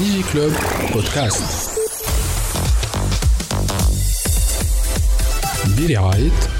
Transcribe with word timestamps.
DigiClub 0.00 0.54
Podcast. 0.92 1.76
Billy 5.76 5.94
Wright 5.94 6.59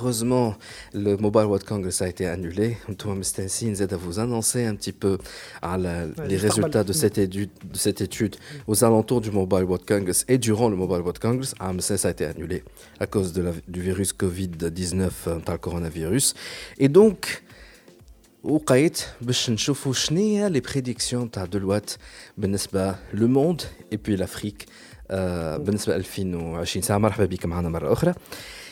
malheureusement 0.00 0.54
le 0.94 1.12
Mobile 1.18 1.46
World 1.50 1.64
Congress 1.64 2.00
a 2.00 2.08
été 2.08 2.24
annulé. 2.26 2.78
Antoine 2.90 3.18
Mstensin 3.18 3.74
à 3.96 3.96
vous 4.04 4.18
annoncer 4.18 4.64
un 4.64 4.74
petit 4.74 4.96
peu 5.02 5.18
les 6.30 6.38
résultats 6.46 6.84
de 6.90 6.94
cette, 6.94 7.18
étude, 7.18 7.50
de 7.74 7.78
cette 7.86 8.00
étude 8.00 8.36
aux 8.66 8.78
alentours 8.88 9.20
du 9.20 9.30
Mobile 9.30 9.64
World 9.64 9.86
Congress 9.86 10.24
et 10.28 10.38
durant 10.38 10.68
le 10.70 10.76
Mobile 10.76 11.02
World 11.04 11.18
Congress. 11.18 11.54
Ah, 11.60 11.72
ça 11.78 12.08
a 12.08 12.10
été 12.10 12.24
annulé 12.24 12.64
à 13.00 13.06
cause 13.06 13.34
de 13.34 13.42
la, 13.42 13.52
du 13.68 13.80
virus 13.88 14.14
Covid-19, 14.14 15.40
par 15.44 15.54
le 15.56 15.62
coronavirus. 15.66 16.34
Et 16.78 16.88
donc, 16.88 17.42
وقيت 18.44 18.98
باش 19.20 19.50
نشوفوا 19.50 19.92
شنو 19.92 20.48
les 20.48 20.60
prédictions 20.60 21.30
تاع 21.32 21.44
دلوقت 21.44 21.98
بالنسبه 22.38 22.94
le 23.12 23.26
monde 23.26 23.62
et 23.92 23.98
puis 23.98 24.16
l'Afrique 24.16 24.66
بالنسبه 25.10 25.96
2020 25.96 26.80
ساعه 26.80 26.98
مرحبا 26.98 27.24
بك 27.24 27.46
معنا 27.46 27.68
مره 27.68 27.92
اخرى 27.92 28.14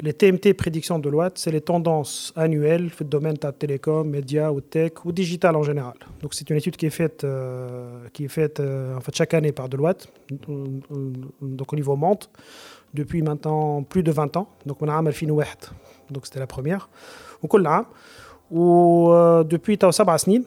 Les 0.00 0.12
TMT 0.12 0.54
prédictions 0.54 1.00
de 1.00 1.08
Loite, 1.08 1.38
c'est 1.38 1.50
les 1.50 1.60
tendances 1.60 2.32
annuelles 2.36 2.88
dans 2.88 2.96
le 3.00 3.04
domaine 3.06 3.34
de 3.34 3.50
télécom, 3.50 4.08
médias 4.08 4.52
ou 4.52 4.60
tech 4.60 4.92
ou 5.04 5.10
digital 5.10 5.56
en 5.56 5.64
général. 5.64 5.94
Donc 6.22 6.34
c'est 6.34 6.48
une 6.48 6.56
étude 6.56 6.76
qui 6.76 6.86
est 6.86 6.90
faite, 6.90 7.24
euh, 7.24 8.06
qui 8.12 8.26
est 8.26 8.28
faite 8.28 8.60
euh, 8.60 8.96
en 8.96 9.00
fait, 9.00 9.12
chaque 9.16 9.34
année 9.34 9.50
par 9.50 9.68
Deloitte, 9.68 10.06
donc 10.46 11.72
au 11.72 11.76
niveau 11.76 11.96
monde, 11.96 12.24
depuis 12.94 13.22
maintenant 13.22 13.82
plus 13.82 14.04
de 14.04 14.12
20 14.12 14.36
ans. 14.36 14.48
Donc 14.66 14.80
on 14.82 14.88
a 14.88 14.92
un 14.92 15.02
donc 15.02 16.26
c'était 16.26 16.38
la 16.38 16.46
première. 16.46 16.88
Ou 18.52 19.10
euh, 19.10 19.42
depuis 19.42 19.78
Tao 19.78 19.90
Sabasnin, 19.90 20.42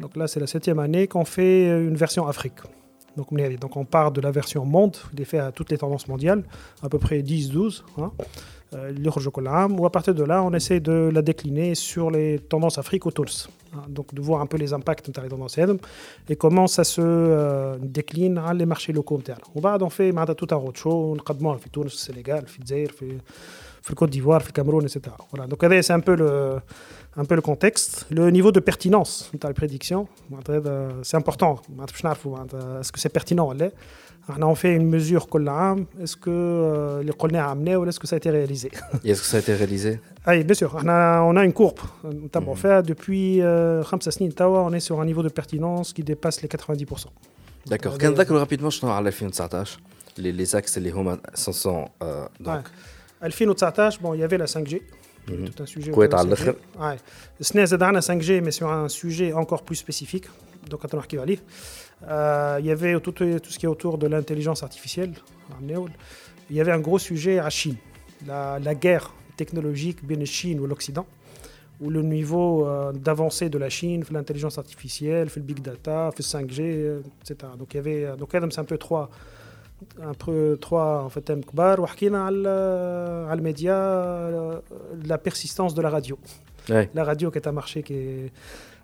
donc 0.00 0.16
là 0.16 0.26
c'est 0.26 0.40
la 0.40 0.48
septième 0.48 0.80
année 0.80 1.06
qu'on 1.06 1.24
fait 1.24 1.68
une 1.68 1.94
version 1.94 2.26
Afrique. 2.26 2.58
Donc 3.16 3.28
donc 3.60 3.76
on 3.76 3.84
part 3.84 4.10
de 4.10 4.20
la 4.20 4.32
version 4.32 4.64
monde, 4.64 4.96
est 5.16 5.24
fait 5.24 5.38
à 5.38 5.52
toutes 5.52 5.70
les 5.70 5.78
tendances 5.78 6.08
mondiales, 6.08 6.42
à 6.82 6.88
peu 6.88 6.98
près 6.98 7.20
10-12. 7.20 7.82
Hein. 7.98 8.10
Ou 9.78 9.86
à 9.86 9.90
partir 9.90 10.14
de 10.14 10.24
là, 10.24 10.42
on 10.42 10.52
essaie 10.52 10.80
de 10.80 11.10
la 11.12 11.22
décliner 11.22 11.74
sur 11.74 12.10
les 12.10 12.38
tendances 12.38 12.78
Afrique 12.78 13.06
au 13.06 13.10
Toulouse. 13.10 13.48
Donc 13.88 14.14
de 14.14 14.20
voir 14.20 14.40
un 14.40 14.46
peu 14.46 14.56
les 14.56 14.72
impacts 14.72 15.10
de 15.10 15.20
les 15.20 15.28
tendances 15.28 15.58
et 16.28 16.36
comment 16.36 16.66
ça 16.66 16.82
se 16.82 17.00
euh, 17.02 17.76
décline 17.78 18.38
à 18.38 18.54
les 18.54 18.66
marchés 18.66 18.92
locaux. 18.92 19.20
On 19.54 19.60
va 19.60 19.76
on 19.80 19.90
fait 19.90 20.12
tout 20.36 20.48
un 20.50 20.56
roadshow, 20.56 21.14
on 21.14 21.54
a 21.54 21.58
fait 21.58 21.68
Tunis, 21.70 21.92
Sénégal, 21.94 22.44
le 23.92 23.94
Côte 23.94 24.10
d'Ivoire, 24.10 24.42
le 24.44 24.52
Cameroun, 24.52 24.84
etc. 24.84 25.14
Voilà. 25.30 25.46
Donc 25.46 25.62
c'est 25.82 25.92
un 25.92 26.00
peu 26.00 26.16
le 26.16 26.56
un 27.16 27.24
peu 27.24 27.34
le 27.34 27.40
contexte, 27.40 28.06
le 28.10 28.30
niveau 28.30 28.52
de 28.52 28.60
pertinence 28.60 29.30
de 29.32 29.46
la 29.46 29.54
prédiction. 29.54 30.08
C'est 31.02 31.16
important. 31.16 31.62
Est-ce 32.80 32.92
que 32.92 33.00
c'est 33.00 33.08
pertinent? 33.08 33.52
On 34.40 34.54
fait 34.54 34.74
une 34.74 34.88
mesure 34.88 35.28
Est-ce 36.00 36.16
que 36.16 37.00
les 37.02 37.12
qu'on 37.12 37.28
amené 37.28 37.76
ou 37.76 37.86
est-ce 37.86 38.00
que 38.00 38.06
ça 38.06 38.16
a 38.16 38.18
été 38.18 38.30
réalisé? 38.30 38.70
Est-ce 39.04 39.20
que 39.22 39.26
ça 39.26 39.36
a 39.38 39.40
été 39.40 39.54
réalisé? 39.54 40.00
Oui, 40.26 40.44
bien 40.44 40.54
sûr. 40.54 40.76
On 40.82 40.88
a, 40.88 41.22
on 41.22 41.36
a 41.36 41.44
une 41.44 41.52
courbe. 41.52 41.78
Fait 42.56 42.82
depuis 42.82 43.40
5 43.82 44.02
on 44.40 44.72
est 44.72 44.80
sur 44.80 45.00
un 45.00 45.06
niveau 45.06 45.22
de 45.22 45.28
pertinence 45.28 45.92
qui 45.92 46.02
dépasse 46.02 46.42
les 46.42 46.48
90%. 46.48 47.06
D'accord. 47.66 47.96
Quand 47.98 48.12
d'accord 48.12 48.38
rapidement, 48.38 48.70
je 48.70 48.80
t'en 48.80 49.02
2019 49.02 49.78
les, 50.18 50.32
les 50.32 50.56
axes, 50.56 50.76
les 50.78 50.92
home 50.92 51.18
sont. 51.52 51.88
Euh, 52.02 52.26
donc. 52.40 52.64
Ouais. 53.22 53.30
2019, 53.30 54.02
bon, 54.02 54.14
il 54.14 54.20
y 54.20 54.24
avait 54.24 54.38
la 54.38 54.46
5G. 54.46 54.82
Mhm. 55.28 55.50
tout 55.50 55.62
un 55.62 55.66
sujet. 55.66 55.92
SNES 57.40 57.76
Darna 57.76 58.00
5G, 58.00 58.40
mais 58.40 58.50
sur 58.50 58.70
un 58.70 58.88
sujet 58.88 59.32
encore 59.32 59.62
plus 59.62 59.76
spécifique. 59.76 60.26
Donc, 60.68 60.80
quand 60.80 60.94
on 60.94 60.98
a 60.98 61.02
il 62.60 62.66
y 62.66 62.70
avait 62.70 62.98
tout, 63.00 63.14
ce 63.16 63.58
qui 63.58 63.66
est 63.66 63.68
autour 63.68 63.98
de 63.98 64.06
l'intelligence 64.06 64.62
artificielle. 64.62 65.12
Il 66.50 66.56
y 66.56 66.60
avait 66.60 66.72
un 66.72 66.80
gros 66.80 66.98
sujet 66.98 67.38
à 67.38 67.50
Chine, 67.50 67.76
la, 68.26 68.74
guerre 68.74 69.12
technologique 69.36 70.04
bien 70.04 70.24
Chine 70.24 70.60
ou 70.60 70.66
l'Occident, 70.66 71.06
où 71.80 71.90
le 71.90 72.02
niveau 72.02 72.66
euh, 72.66 72.92
d'avancée 72.92 73.48
de 73.50 73.58
la 73.58 73.68
Chine, 73.68 74.04
l'intelligence 74.10 74.58
artificielle, 74.58 75.28
le 75.34 75.42
big 75.42 75.60
data, 75.60 76.10
le 76.16 76.22
5G, 76.22 77.02
etc. 77.22 77.52
Donc, 77.58 77.74
il 77.74 77.76
y 77.76 77.80
avait, 77.80 78.04
euh, 78.04 78.16
donc, 78.16 78.30
c'est 78.32 78.60
un 78.60 78.64
peu 78.64 78.78
trois 78.78 79.10
un 80.01 80.13
peu 80.13 80.57
trois 80.61 81.03
en 81.03 81.09
fait 81.09 81.21
thèmes 81.21 81.45
كبار 81.45 81.81
وحكينا 81.81 82.25
على 82.25 82.49
على 83.29 83.39
الميديا 83.39 84.61
la 85.05 85.17
persistance 85.17 85.73
de 85.73 85.81
la 85.81 85.89
radio. 85.89 86.17
Ouais. 86.69 86.89
La 86.93 87.03
radio 87.03 87.31
qui 87.31 87.37
est 87.37 87.47
un 87.47 87.51
marché 87.51 87.83
qui 87.83 87.93
est 87.93 88.31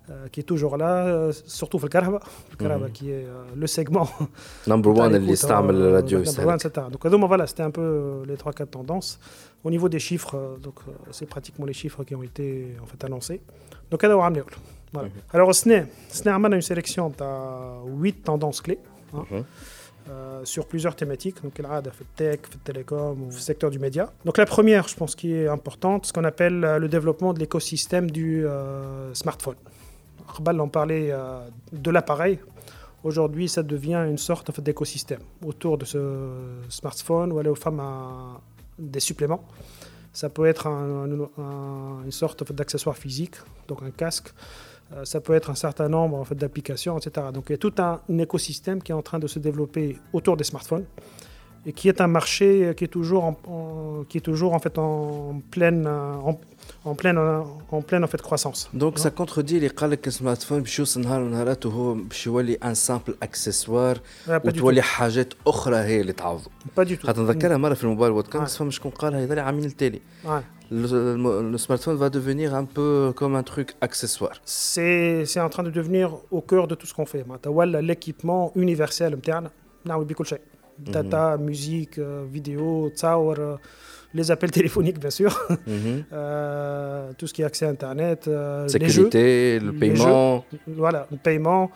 euh, 0.09 0.27
qui 0.31 0.39
est 0.39 0.43
toujours 0.43 0.77
là, 0.77 1.05
euh, 1.05 1.33
surtout 1.59 1.79
le 1.79 1.89
Karaba, 1.89 2.21
le 2.51 2.55
Karaba 2.55 2.87
qui 2.89 3.11
est 3.11 3.25
euh, 3.25 3.43
le 3.53 3.67
segment. 3.67 4.07
Number 4.67 4.95
one, 4.95 5.15
اللي 5.15 5.31
يستعمل 5.31 5.75
الراديو 5.75 6.23
Number 6.23 6.47
one, 6.47 6.55
etc. 6.55 6.85
Donc 6.91 7.05
donc, 7.07 7.27
voilà, 7.27 7.45
c'était 7.45 7.63
un 7.63 7.71
peu 7.71 8.23
les 8.25 8.37
trois 8.37 8.53
quatre 8.53 8.71
tendances. 8.71 9.19
Au 9.65 9.69
niveau 9.69 9.89
des 9.89 9.99
chiffres, 9.99 10.57
donc 10.63 10.75
c'est 11.11 11.25
pratiquement 11.25 11.65
les 11.65 11.73
chiffres 11.73 12.05
qui 12.05 12.15
ont 12.15 12.23
été 12.23 12.77
en 12.81 12.85
fait 12.85 13.03
annoncés. 13.03 13.41
Donc 13.91 14.05
هذا 14.05 14.13
هو 14.13 14.21
عامل 14.21 14.43
voilà. 14.93 15.09
Alors 15.33 15.53
SNE, 15.53 15.87
SNE 16.09 16.27
عملنا 16.27 16.55
une 16.55 16.61
sélection 16.61 17.09
de 17.09 18.01
8 18.01 18.23
tendances 18.23 18.61
clés. 18.61 18.79
Hein. 19.13 19.43
Euh, 20.10 20.44
sur 20.44 20.66
plusieurs 20.66 20.96
thématiques, 20.96 21.42
donc 21.44 21.58
le 21.58 21.64
tech, 22.16 22.40
le 22.52 22.58
télécom 22.64 23.22
ou 23.22 23.26
le 23.26 23.30
secteur 23.30 23.70
du 23.70 23.78
média. 23.78 24.12
Donc 24.24 24.36
la 24.36 24.46
première, 24.46 24.88
je 24.88 24.96
pense, 24.96 25.14
qui 25.14 25.32
est 25.32 25.46
importante, 25.46 26.06
ce 26.06 26.12
qu'on 26.12 26.24
appelle 26.24 26.58
le 26.58 26.88
développement 26.88 27.32
de 27.32 27.38
l'écosystème 27.38 28.10
du 28.10 28.44
euh, 28.44 29.14
smartphone. 29.14 29.54
On 30.40 30.68
parlait 30.68 31.10
euh, 31.12 31.38
de 31.72 31.90
l'appareil. 31.92 32.40
Aujourd'hui, 33.04 33.48
ça 33.48 33.62
devient 33.62 34.04
une 34.08 34.18
sorte 34.18 34.50
en 34.50 34.62
d'écosystème 34.62 35.20
autour 35.44 35.78
de 35.78 35.84
ce 35.84 36.28
smartphone 36.68 37.30
ou 37.30 37.38
aller 37.38 37.50
aux 37.50 37.54
femmes 37.54 37.80
à 37.80 38.40
des 38.78 39.00
suppléments. 39.00 39.44
Ça 40.12 40.28
peut 40.28 40.46
être 40.46 40.66
un, 40.66 41.10
un, 41.38 42.04
une 42.04 42.12
sorte 42.12 42.42
en 42.42 42.54
d'accessoire 42.54 42.96
physique, 42.96 43.36
donc 43.68 43.82
un 43.82 43.90
casque. 43.90 44.32
Euh, 44.94 45.04
ça 45.04 45.20
peut 45.20 45.34
être 45.34 45.50
un 45.50 45.54
certain 45.54 45.88
nombre 45.88 46.16
en 46.16 46.24
fait, 46.24 46.34
d'applications, 46.34 46.98
etc. 46.98 47.26
Donc 47.32 47.44
il 47.48 47.52
y 47.52 47.54
a 47.54 47.58
tout 47.58 47.74
un, 47.78 48.00
écosystème 48.18 48.82
qui 48.82 48.92
est 48.92 48.94
en 48.94 49.02
train 49.02 49.18
de 49.18 49.26
se 49.26 49.38
développer 49.38 49.98
autour 50.12 50.36
des 50.36 50.44
smartphones 50.44 50.84
et 51.64 51.72
qui 51.72 51.88
est 51.88 52.00
un 52.00 52.08
marché 52.08 52.74
qui 52.76 52.84
est 52.84 52.88
toujours 52.88 53.24
en, 53.24 54.04
qui 54.08 54.18
est 54.18 54.22
toujours 54.22 54.54
en 54.54 54.58
fait 54.58 54.78
en 54.78 55.40
pleine 55.50 55.86
en, 55.86 56.38
en 56.85 56.95
pleine 56.95 57.17
en 57.71 57.81
pleine 57.81 58.03
en 58.03 58.07
fait 58.07 58.21
croissance. 58.21 58.69
Donc 58.73 58.99
ça 58.99 59.09
contredit 59.09 59.59
les 59.59 59.69
قال 59.69 59.89
لك 59.89 60.07
السمارت 60.07 60.41
فون 60.41 60.61
باش 60.61 60.79
يوصل 60.79 61.01
نهار 61.01 61.19
من 61.19 61.27
النهارات 61.27 61.65
وهو 61.65 61.93
باش 61.93 62.27
يولي 62.27 62.53
ان 62.53 62.73
سامبل 62.73 63.15
اكسسوار 63.23 63.99
وتولي 64.29 64.81
حاجات 64.81 65.33
اخرى 65.47 65.75
هي 65.75 66.01
اللي 66.01 66.13
تعوض. 66.13 66.41
با 66.77 66.83
دي 66.83 66.95
تو. 66.95 67.07
خاطر 67.07 67.21
نذكرها 67.21 67.57
مره 67.57 67.73
في 67.73 67.83
الموبايل 67.83 68.11
وود 68.11 68.27
كونغرس 68.27 68.57
فما 68.57 68.71
شكون 68.71 68.91
قالها 68.91 69.23
هذا 69.23 69.41
عامين 69.41 69.65
التالي. 69.65 70.01
Le, 70.69 71.15
le, 71.53 71.57
smartphone 71.65 71.95
va 71.95 72.09
devenir 72.09 72.53
un 72.53 72.65
peu 72.65 73.13
comme 73.19 73.35
un 73.41 73.45
truc 73.51 73.69
accessoire. 73.87 74.35
C'est 74.43 75.39
en 75.47 75.49
train 75.53 75.63
de 75.63 75.73
devenir 75.79 76.05
au 76.37 76.41
cœur 76.41 76.67
de 76.67 76.75
tout 76.75 76.87
ce 76.89 76.93
qu'on 76.93 77.05
fait. 77.05 77.23
L'équipement 77.89 78.51
universel, 78.55 79.11
data, 80.78 81.36
mhm. 81.36 81.44
musique, 81.44 81.98
euh, 81.98 82.24
vidéo, 82.30 82.90
tsaour, 82.94 83.34
euh, 83.38 83.56
les 84.14 84.30
appels 84.30 84.50
téléphoniques, 84.58 84.98
bien 84.98 85.10
sûr, 85.10 85.38
mhm. 85.66 86.04
euh, 86.12 87.10
tout 87.16 87.26
ce 87.26 87.32
qui 87.32 87.42
est 87.42 87.44
accès 87.44 87.66
à 87.66 87.70
Internet, 87.70 88.28
sécurité, 88.68 89.58
les 89.58 89.60
jeux, 89.60 89.66
le 89.66 89.72
paiement. 89.72 90.44
Voilà, 90.66 91.06
le 91.10 91.16
paiement, 91.16 91.70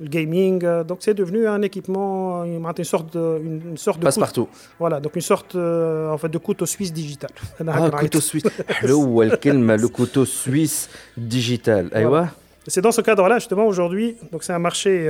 le 0.00 0.08
gaming. 0.08 0.82
Donc, 0.84 0.98
c'est 1.00 1.14
devenu 1.14 1.46
un 1.46 1.62
équipement, 1.62 2.44
une, 2.44 2.84
sorte 2.84 3.14
de. 3.14 4.02
passe 4.02 4.18
partout. 4.18 4.48
Voilà, 4.78 5.00
donc 5.00 5.14
une 5.16 5.22
sorte 5.22 5.54
en 5.56 6.18
fait, 6.18 6.28
de 6.28 6.38
couteau 6.38 6.66
suisse 6.66 6.92
digital. 6.92 7.30
Ah, 7.68 7.90
couteau 7.90 8.20
suisse. 8.20 8.44
le 8.82 9.86
couteau 9.88 10.24
suisse 10.24 10.88
digital. 11.16 11.88
Voilà. 11.92 12.30
C'est 12.68 12.80
dans 12.80 12.90
ce 12.90 13.00
cadre-là, 13.00 13.38
justement, 13.38 13.66
aujourd'hui, 13.66 14.16
donc 14.32 14.42
c'est 14.42 14.52
un 14.52 14.58
marché. 14.58 15.08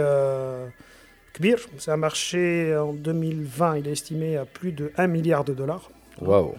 C'est 1.78 1.90
un 1.90 1.96
marché 1.96 2.76
en 2.76 2.92
2020, 2.92 3.78
il 3.78 3.88
est 3.88 3.92
estimé 3.92 4.36
à 4.36 4.44
plus 4.44 4.72
de 4.72 4.92
1 4.96 5.06
milliard 5.06 5.44
de 5.44 5.54
dollars. 5.54 5.90
Waouh 6.20 6.54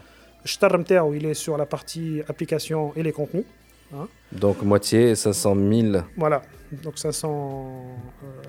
il 1.14 1.26
est 1.26 1.34
sur 1.34 1.58
la 1.58 1.66
partie 1.66 2.22
application 2.28 2.94
et 2.96 3.04
les 3.04 3.12
contenus. 3.12 3.46
Hein. 3.94 4.08
Donc 4.32 4.62
moitié, 4.62 5.16
500 5.16 5.56
000. 5.56 6.04
Voilà, 6.16 6.42
donc 6.84 6.98
500... 6.98 7.84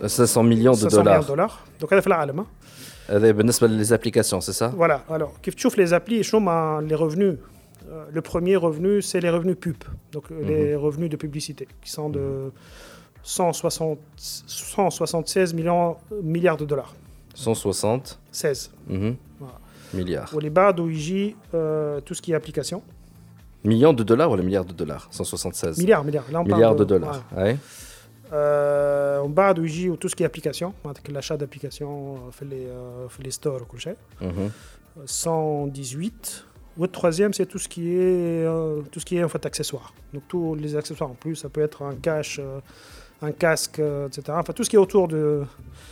500 0.06 0.40
euh, 0.40 0.48
millions 0.48 0.72
de 0.72 0.88
dollars. 0.88 1.66
Donc, 1.80 1.90
elle 1.92 2.02
fait 2.02 2.10
la 2.10 2.20
alma. 2.20 2.46
les 3.10 3.92
applications, 3.92 4.40
c'est 4.40 4.52
ça? 4.52 4.72
Voilà, 4.76 5.04
alors, 5.08 5.34
quand 5.44 5.54
tu 5.54 5.68
les 5.76 5.92
applis, 5.92 6.28
ben, 6.32 6.80
les 6.82 6.94
revenus. 6.94 7.36
Euh, 7.90 8.04
le 8.12 8.20
premier 8.20 8.56
revenu, 8.56 9.00
c'est 9.00 9.20
les 9.20 9.30
revenus 9.30 9.56
pub, 9.58 9.76
donc 10.12 10.24
euh, 10.30 10.42
mhm. 10.42 10.48
les 10.48 10.74
revenus 10.74 11.08
de 11.08 11.16
publicité, 11.16 11.66
qui 11.80 11.90
sont 11.90 12.10
de... 12.10 12.52
176 13.22 15.54
milliards 15.54 16.56
de 16.56 16.64
dollars. 16.64 16.94
160 17.34 18.18
16. 18.32 18.72
Mhm. 18.88 19.16
Milliards. 19.94 20.30
Pour 20.30 20.40
les 20.40 20.50
barres 20.50 20.74
d'OIJ, 20.74 21.36
euh, 21.54 22.00
tout 22.00 22.14
ce 22.14 22.20
qui 22.20 22.32
est 22.32 22.34
application. 22.34 22.82
Millions 23.64 23.92
de 23.92 24.02
dollars 24.02 24.30
ou 24.30 24.36
les 24.36 24.42
milliards 24.42 24.64
de 24.64 24.72
dollars? 24.72 25.06
176. 25.10 25.78
Milliards, 25.78 26.04
milliards. 26.04 26.24
Là, 26.30 26.40
on 26.40 26.44
milliards 26.44 26.74
de, 26.74 26.84
de, 26.84 26.84
dollars. 26.84 27.24
Ouais. 27.36 27.56
Euh, 28.32 29.20
on 29.20 29.30
barre 29.30 29.54
d'OIJ 29.54 29.88
ou 29.88 29.96
tout 29.96 30.08
ce 30.08 30.16
qui 30.16 30.22
est 30.22 30.26
application, 30.26 30.74
l'achat 31.10 31.36
d'applications, 31.36 32.30
fait 32.30 32.44
les, 32.44 32.66
euh, 32.66 33.08
fait 33.08 33.22
les 33.22 33.30
stores, 33.30 33.66
mmh. 34.20 34.26
118. 35.06 36.44
Votre 36.78 36.92
troisième, 36.92 37.32
c'est 37.32 37.46
tout 37.46 37.58
ce 37.58 37.68
qui 37.68 37.92
est, 37.92 38.46
euh, 38.46 38.82
tout 38.92 39.00
ce 39.00 39.04
qui 39.04 39.16
est 39.16 39.24
en 39.24 39.28
fait 39.28 39.44
accessoire. 39.44 39.92
Donc 40.14 40.22
tous 40.28 40.54
les 40.54 40.76
accessoires 40.76 41.10
en 41.10 41.14
plus, 41.14 41.34
ça 41.34 41.48
peut 41.48 41.60
être 41.60 41.82
un 41.82 41.96
cache, 41.96 42.38
euh, 42.38 42.60
un 43.27 43.31
casque, 43.45 43.79
euh, 43.79 44.07
etc. 44.07 44.21
Enfin 44.41 44.53
tout 44.57 44.63
ce 44.65 44.69
qui 44.69 44.75
est 44.79 44.83
autour 44.87 45.05
de 45.15 45.21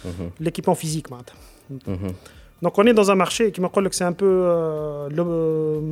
Mhm. 0.05 0.27
l'équipement 0.43 0.75
physique. 0.83 1.07
maintenant. 1.13 1.39
Mhm. 1.95 2.11
Donc 2.63 2.73
on 2.79 2.85
est 2.89 2.93
dans 3.01 3.09
un 3.13 3.15
marché 3.25 3.43
qui 3.53 3.59
me 3.61 3.67
rappelle 3.67 3.89
que 3.89 3.95
c'est 3.99 4.09
un 4.13 4.17
peu 4.23 4.33
euh, 4.43 5.09
le 5.19 5.23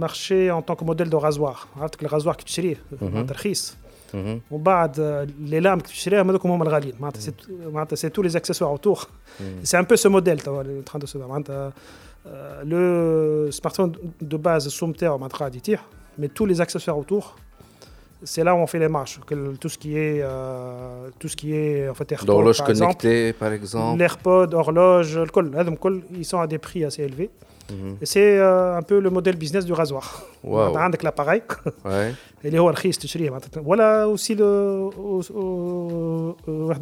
marché 0.05 0.37
en 0.57 0.61
tant 0.67 0.75
que 0.79 0.83
modèle 0.91 1.09
de 1.15 1.19
rasoir. 1.27 1.57
عرفت 1.79 2.01
le 2.03 2.07
rasoir 2.15 2.33
que 2.37 2.43
tu 2.43 2.53
sais, 2.53 2.77
معناتها 3.01 3.33
رخيص. 3.33 3.75
Mhm. 4.13 4.39
ومن 4.51 4.63
بعد 4.63 4.99
آه، 4.99 5.27
les 5.47 5.61
lames 5.61 5.81
que 5.81 5.87
tu 5.87 5.91
تشريها 5.93 6.21
هذوك 6.23 6.45
هما 6.45 6.63
الغاليين 6.63 6.93
معناتها 6.99 7.21
c'est 7.21 7.49
معناتها 7.73 7.95
c'est 7.95 8.09
tous 8.11 8.23
les 8.23 8.35
accessoires 8.35 8.71
autour. 8.73 9.07
C'est 9.63 9.77
un 9.77 9.83
peu 9.83 9.95
ce 9.95 10.07
modèle 10.07 10.43
توا 10.43 10.61
اللي 10.61 10.81
en 10.81 10.91
train 10.91 10.99
de 10.99 11.05
se 11.05 11.17
faire. 11.17 11.27
معناتها 11.27 11.73
آه، 12.27 12.63
le 12.63 13.51
smartphone 13.51 13.91
de 14.23 14.37
base 14.37 14.65
السوم 14.65 14.91
تاعو 14.91 15.17
معناتها 15.17 15.37
قاعد 15.37 15.55
يطيح 15.55 15.85
mais 16.21 16.27
tous 16.27 16.45
les 16.45 16.59
accessoires 16.61 16.97
autour 16.97 17.35
c'est 18.22 18.44
là 18.44 18.54
où 18.54 18.58
on 18.58 18.66
fait 18.66 18.78
les 18.78 18.88
marches. 18.88 19.20
tout 19.60 19.68
ce 19.68 19.78
qui 19.78 19.96
est, 19.96 20.20
euh, 20.22 21.08
tout 21.18 21.28
ce 21.28 21.36
qui 21.36 21.54
est 21.54 21.88
en 21.88 21.94
fait, 21.94 22.10
AirPod, 22.12 22.28
L'horloge 22.28 22.62
connectée, 22.62 23.32
par 23.32 23.52
exemple. 23.52 23.98
L'AirPod, 23.98 24.54
horloge, 24.54 25.18
le 25.18 25.26
col, 25.26 26.02
ils 26.16 26.24
sont 26.24 26.40
à 26.40 26.46
des 26.46 26.58
prix 26.58 26.84
assez 26.84 27.02
élevés. 27.02 27.30
Mhm. 27.70 27.96
C'est 28.02 28.38
euh, 28.38 28.76
un 28.76 28.82
peu 28.82 29.00
le 29.00 29.10
modèle 29.10 29.36
business 29.36 29.64
du 29.64 29.72
rasoir. 29.72 30.22
Wow. 30.42 30.68
On 30.72 30.76
a 30.76 30.82
avec 30.82 31.02
l'appareil. 31.02 31.42
Ouais. 31.84 32.14
Et 32.44 32.50
les 32.50 32.58
hauts 32.58 32.70
Voilà 33.62 34.06
aussi 34.06 34.34
le, 34.34 34.44
euh, 34.44 34.90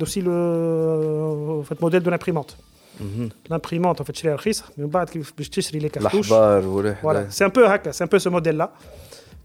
aussi 0.00 0.20
le 0.20 1.62
modèle 1.81 2.02
de 2.02 2.11
l'imprimante. 2.11 2.56
Mhm. 3.00 3.29
L'imprimante, 3.49 4.00
en 4.00 4.05
fait, 4.05 4.17
chez 4.17 4.29
les 4.29 4.52
mais 4.76 4.84
on 4.84 4.88
va 4.88 5.05
les 5.81 5.90
cartouches. 5.90 6.29
Voilà. 7.02 7.26
C'est 7.31 7.44
un 7.44 7.50
peu, 7.50 7.64
c'est 7.93 8.05
un 8.05 8.08
peu 8.08 8.19
ce 8.19 8.29
modèle-là. 8.29 8.73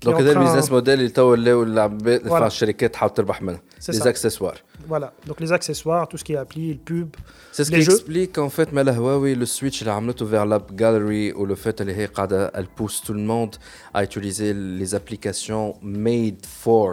دونك 0.03 0.17
en 0.17 0.21
هذا 0.21 0.35
train- 0.35 0.37
البيزنس 0.37 0.73
موديل 0.73 0.95
اللي 0.95 1.09
تو 1.09 1.23
ولاو 1.23 1.63
العباد 1.63 2.23
Voilà. 2.23 2.31
enfin, 2.33 2.43
الشركات 2.43 2.93
تحاول 2.93 3.15
تربح 3.15 3.43
منه 3.43 3.59
C'est 3.81 3.91
لي 3.91 4.01
ça. 4.01 4.07
اكسسوار 4.07 4.59
voilà 4.91 5.07
donc 5.31 5.41
les 5.45 5.53
accessoires 5.53 6.09
tout 6.09 6.17
ce 6.19 6.25
qui 6.25 6.33
est 6.33 6.43
appli 6.47 6.73
le 6.73 6.79
pub 6.93 7.09
C'est 7.53 7.65
ce 7.65 7.71
Les 7.71 7.79
qui 7.79 7.83
jeux. 7.83 7.93
explique 7.93 8.39
en 8.39 8.49
fait 8.51 8.73
مال 8.75 8.89
هواوي 8.89 9.35
le 9.37 9.47
switch 9.49 9.81
اللي 9.81 9.91
عملته 9.93 10.27
vers 10.27 10.45
l'app 10.47 10.73
gallery 10.73 11.33
ou 11.37 11.47
le 11.47 11.55
fait 11.67 11.81
اللي 11.81 11.95
هي 11.95 12.07
قاعدة 12.07 12.49
elle 12.55 12.67
pousse 12.83 13.01
tout 13.07 13.13
le 13.15 13.27
monde 13.31 13.57
à 13.95 14.03
utiliser 14.03 14.53
les 14.55 14.95
applications 14.95 15.75
made 15.83 16.47
for 16.65 16.89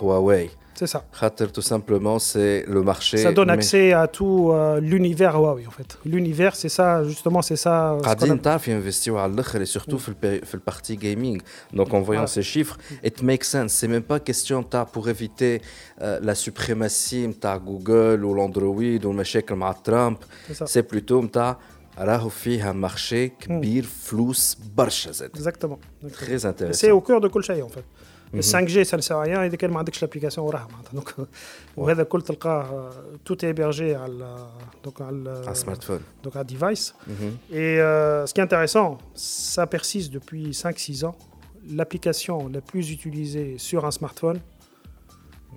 Huawei. 0.00 0.48
c'est 0.74 0.86
ça 0.94 1.00
خاطر 1.12 1.48
tout 1.56 1.62
simplement 1.72 2.18
c'est 2.18 2.64
le 2.74 2.82
marché. 2.92 3.16
ça 3.26 3.32
donne 3.38 3.48
mais 3.48 3.52
accès 3.58 3.86
à 3.92 4.06
tout 4.18 4.38
euh, 4.52 4.80
l'univers 4.90 5.34
Huawei 5.42 5.66
en 5.66 5.74
fait 5.78 5.90
l'univers 6.12 6.54
c'est 6.60 6.72
ça 6.78 6.88
justement 7.04 7.42
c'est 7.48 7.60
ça 7.66 7.74
ce 7.98 8.02
qu'on 8.02 8.04
قاعدين 8.04 8.38
a- 8.38 8.42
تعرف 8.42 8.68
ينفستيو 8.68 9.18
على 9.18 9.32
الاخر 9.32 9.64
et 9.64 9.68
surtout 9.68 9.96
في 9.96 10.08
البي- 10.08 10.46
في 10.46 10.54
البارتي 10.54 10.96
gaming 10.96 11.40
donc 11.76 11.88
en 11.88 12.00
voyant 12.00 12.24
Voilà. 12.24 12.26
ces 12.26 12.42
chiffres 12.54 12.76
it 13.04 13.22
makes 13.22 13.46
sense 13.54 13.72
c'est 13.80 13.88
même 13.88 14.06
pas 14.12 14.20
question 14.30 14.62
تاع 14.70 14.84
pour 14.84 15.08
éviter 15.08 15.60
euh, 16.00 16.20
la 16.22 16.34
suprématie 16.34 17.38
تاع 17.40 17.56
جوجل 17.56 18.22
ou 18.24 18.34
l'Android 18.36 19.04
والمشاكل 19.06 19.54
مع 19.54 19.72
ترامب 19.72 20.16
C'est 20.50 20.54
ça. 20.54 20.66
c'est 20.66 20.82
plutôt 20.94 21.12
نتاع 21.24 21.56
راهو 21.98 22.28
فيها 22.28 22.72
مارشي 22.72 23.28
كبير 23.28 23.84
فلوس 23.84 24.56
برشا 24.76 25.10
زاد 25.12 25.30
exactement 25.36 26.08
très 26.12 26.40
c'est 26.42 26.44
intéressant 26.46 26.86
au 26.86 27.00
cœur 27.00 27.20
de 27.20 27.26
كل 27.26 27.44
شيء 27.44 27.64
en 27.64 27.68
fait 27.68 27.84
le 28.32 28.40
5G 28.42 28.84
ça 28.84 28.96
ne 28.96 29.02
sert 29.02 29.16
à 29.16 29.22
rien 29.22 29.38
اذا 29.46 29.56
كان 29.56 29.70
ما 29.70 29.78
عندكش 29.78 30.04
l'application 30.04 30.38
وراها 30.38 30.68
معناتها 30.72 31.00
donc 31.00 31.24
وهذا 31.76 32.02
الكل 32.02 32.22
تلقاه 32.22 32.90
tout 33.30 33.36
est 33.44 33.48
hébergé 33.54 33.94
على 33.94 34.36
donc 34.86 35.00
على 35.02 35.42
un 35.46 35.54
smartphone 35.54 36.00
donc 36.24 36.36
un 36.36 36.44
device 36.44 36.94
et 37.52 37.80
euh, 37.80 38.26
ce 38.26 38.34
qui 38.34 38.40
est 38.40 38.44
intéressant 38.44 38.98
ça 39.14 39.66
persiste 39.66 40.12
depuis 40.12 40.50
5-6 40.50 41.04
ans 41.06 41.16
l'application 41.78 42.48
la 42.48 42.60
plus 42.60 42.90
utilisée 42.96 43.58
sur 43.58 43.84
un 43.84 43.90
smartphone 43.90 44.38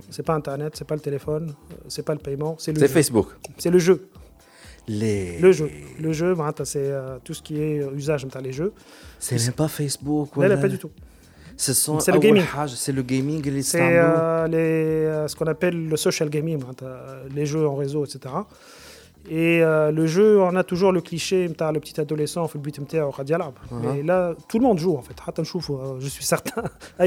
c'est 0.09 0.23
pas 0.29 0.33
internet 0.41 0.71
c'est 0.77 0.87
pas 0.91 0.95
le 0.95 1.01
téléphone 1.09 1.45
euh, 1.53 1.75
c'est 1.93 2.05
pas 2.09 2.13
le 2.19 2.23
paiement 2.27 2.53
c'est 2.63 2.71
le 2.73 2.79
c'est 2.79 2.87
jeu. 2.87 2.93
Facebook 2.93 3.27
c'est 3.61 3.69
le 3.77 3.79
jeu 3.87 3.97
les 4.87 5.39
le 5.45 5.51
jeu 5.51 5.69
le 6.05 6.11
jeu 6.19 6.29
معناتها 6.35 6.65
c'est 6.65 6.87
euh, 6.91 7.19
tout 7.25 7.33
ce 7.37 7.41
qui 7.41 7.55
est 7.61 7.75
usage 8.01 8.25
نتاع 8.25 8.41
les 8.41 8.51
jeux 8.59 8.73
c'est 9.19 9.37
même 9.45 9.53
pas 9.61 9.67
Facebook 9.67 10.29
là, 10.37 10.47
là 10.47 10.55
ولا- 10.55 10.61
pas 10.61 10.67
du 10.75 10.79
tout 10.83 10.91
C'est 12.00 12.12
le 12.12 12.18
gaming. 12.18 12.44
C'est 12.68 12.92
le 12.92 13.02
gaming. 13.02 13.42
C'est 13.62 13.78
ce 15.28 15.36
qu'on 15.36 15.46
appelle 15.46 15.88
le 15.88 15.96
social 15.96 16.30
gaming, 16.30 16.62
hein, 16.62 16.86
les 17.34 17.46
jeux 17.46 17.66
en 17.66 17.74
réseau, 17.74 18.04
etc. 18.04 18.34
Et 19.30 19.62
euh, 19.62 19.90
le 19.90 20.06
jeu, 20.06 20.40
on 20.40 20.56
a 20.56 20.64
toujours 20.64 20.92
le 20.92 21.00
cliché, 21.00 21.48
le 21.48 21.80
petit 21.80 22.00
adolescent, 22.00 22.46
fait 22.48 22.58
le 22.58 22.62
but 22.62 22.78
MTA 22.78 23.06
au 23.06 23.10
Mais 23.82 24.02
là, 24.02 24.34
tout 24.48 24.58
le 24.58 24.64
monde 24.64 24.78
joue 24.78 24.96
en 24.96 25.02
fait. 25.02 25.14
Hein, 25.26 25.96
je 25.98 26.08
suis 26.08 26.24
certain. 26.24 26.62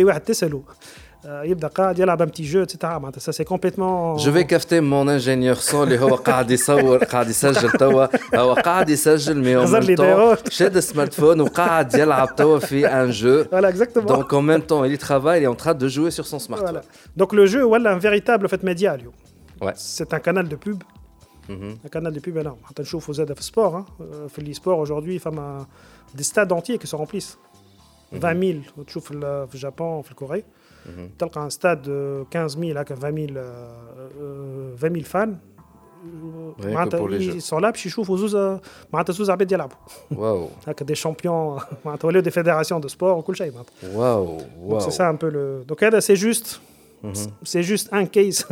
أي 1.24 1.28
واحد 1.32 1.40
تسأله 1.40 1.40
آه، 1.40 1.42
يبدا 1.42 1.68
قاعد 1.68 1.99
يلعب 1.99 2.23
un 2.23 2.26
petit 2.30 2.44
jeu, 2.44 2.62
etc. 2.66 2.76
معناتها 2.85 3.20
ça 3.20 3.32
c'est 3.37 3.44
complètement. 3.44 4.16
Je 4.18 4.30
vais 4.30 4.44
capter 4.46 4.80
mon 4.80 5.08
ingénieur 5.08 5.62
son 5.62 5.75
اللي 5.75 5.99
هو 5.99 6.14
قاعد 6.14 6.50
يصور 6.50 7.04
قاعد 7.04 7.28
يسجل 7.28 7.70
توا 7.70 8.06
هو 8.38 8.54
قاعد 8.54 8.88
يسجل 8.90 9.38
مي 9.44 9.56
غزر 9.56 9.80
en 9.82 9.85
لي 9.85 9.96
même 9.96 9.99
temps 9.99 10.02
دايرات. 10.02 10.52
شاد 10.52 10.78
سمارت 10.78 11.20
وقاعد 11.20 11.94
يلعب 11.94 12.37
توا 12.37 12.58
في 12.58 12.87
un 12.88 13.12
jeu 13.12 13.49
Voilà, 13.52 13.70
exactement. 13.75 14.06
donc 14.16 14.32
en 14.32 14.42
même 14.42 14.62
temps 14.62 14.85
il 14.85 14.92
y 14.92 14.99
travaille 14.99 15.40
il 15.40 15.44
est 15.44 15.46
en 15.46 15.54
train 15.64 15.75
de 15.75 15.88
jouer 15.88 16.11
sur 16.11 16.26
son 16.26 16.38
smartphone 16.38 16.70
Voilà. 16.70 16.82
Donc 17.20 17.32
le 17.32 17.44
jeu, 17.46 17.62
voilà, 17.73 17.88
un 17.96 17.99
véritable 17.99 18.49
fait 18.49 18.62
média. 18.62 18.94
اليوم. 18.94 19.12
Ouais. 19.62 19.73
C'est 19.76 20.11
un 20.14 20.20
canal 20.28 20.46
de 20.49 20.56
pub. 20.64 20.82
Un 21.87 21.88
canal 21.96 22.12
de 22.12 22.20
pub 22.20 22.37
énorme. 22.37 22.58
حتى 22.64 22.82
نشوفوا 22.82 23.14
زاد 23.14 23.32
في 23.32 23.40
السبور 23.40 23.80
hein. 23.80 23.85
Euh, 24.02 24.28
في 24.28 24.40
l'e-sport 24.54 24.78
aujourd'hui 24.88 25.18
فما 25.18 25.66
des 26.18 26.23
stades 26.25 26.52
entiers 26.52 26.78
qui 26.78 26.87
se 26.87 26.96
remplissent 26.96 27.38
20 28.12 28.40
000 28.76 28.85
تشوف 28.87 29.12
ال- 29.12 29.49
في 29.49 29.54
الجابون 29.54 30.02
في 30.02 30.11
الكوري 30.11 30.44
تلقى 31.18 31.49
un 31.49 31.50
stade 31.50 31.82
de 31.82 32.25
15 32.30 32.58
000 32.58 32.78
هكا 32.78 32.94
20 32.94 33.14
000 33.14 33.26
euh, 33.28 33.37
euh, 33.37 34.76
20 34.76 34.92
000 34.92 35.04
fans 35.04 35.35
que 36.61 36.66
معناتها 36.66 36.99
pour 37.00 37.08
les 37.08 37.20
jeux. 37.20 37.35
ils 37.35 37.42
sont 37.42 37.58
là 37.61 37.70
باش 37.70 37.87
يشوفوا 37.87 38.16
زوز 38.16 38.61
معناتها 38.92 39.12
زوز 39.12 39.30
عباد 39.30 39.52
يلعبوا 39.52 39.76
واو 40.11 40.49
هكا 40.66 40.87
des 40.94 40.99
champions 40.99 41.62
معناتها 41.85 42.08
ولاو 42.08 42.23
des 42.23 42.30
fédérations 42.30 42.80
de 42.87 42.88
sport 42.92 43.02
وكل 43.02 43.37
شيء 43.37 43.52
معناتها 43.52 43.96
واو 43.96 44.38
donc 44.38 44.42
واو 44.58 44.80
c'est 44.80 44.92
ça 44.92 45.11
un 45.12 45.16
peu 45.16 45.30
le. 45.30 45.73
Donc 45.73 45.82
هذا 45.85 46.00
c'est 46.00 46.16
juste, 46.16 46.61
c'est 47.44 47.62
juste 47.62 47.88
un 47.92 48.06
case 48.06 48.44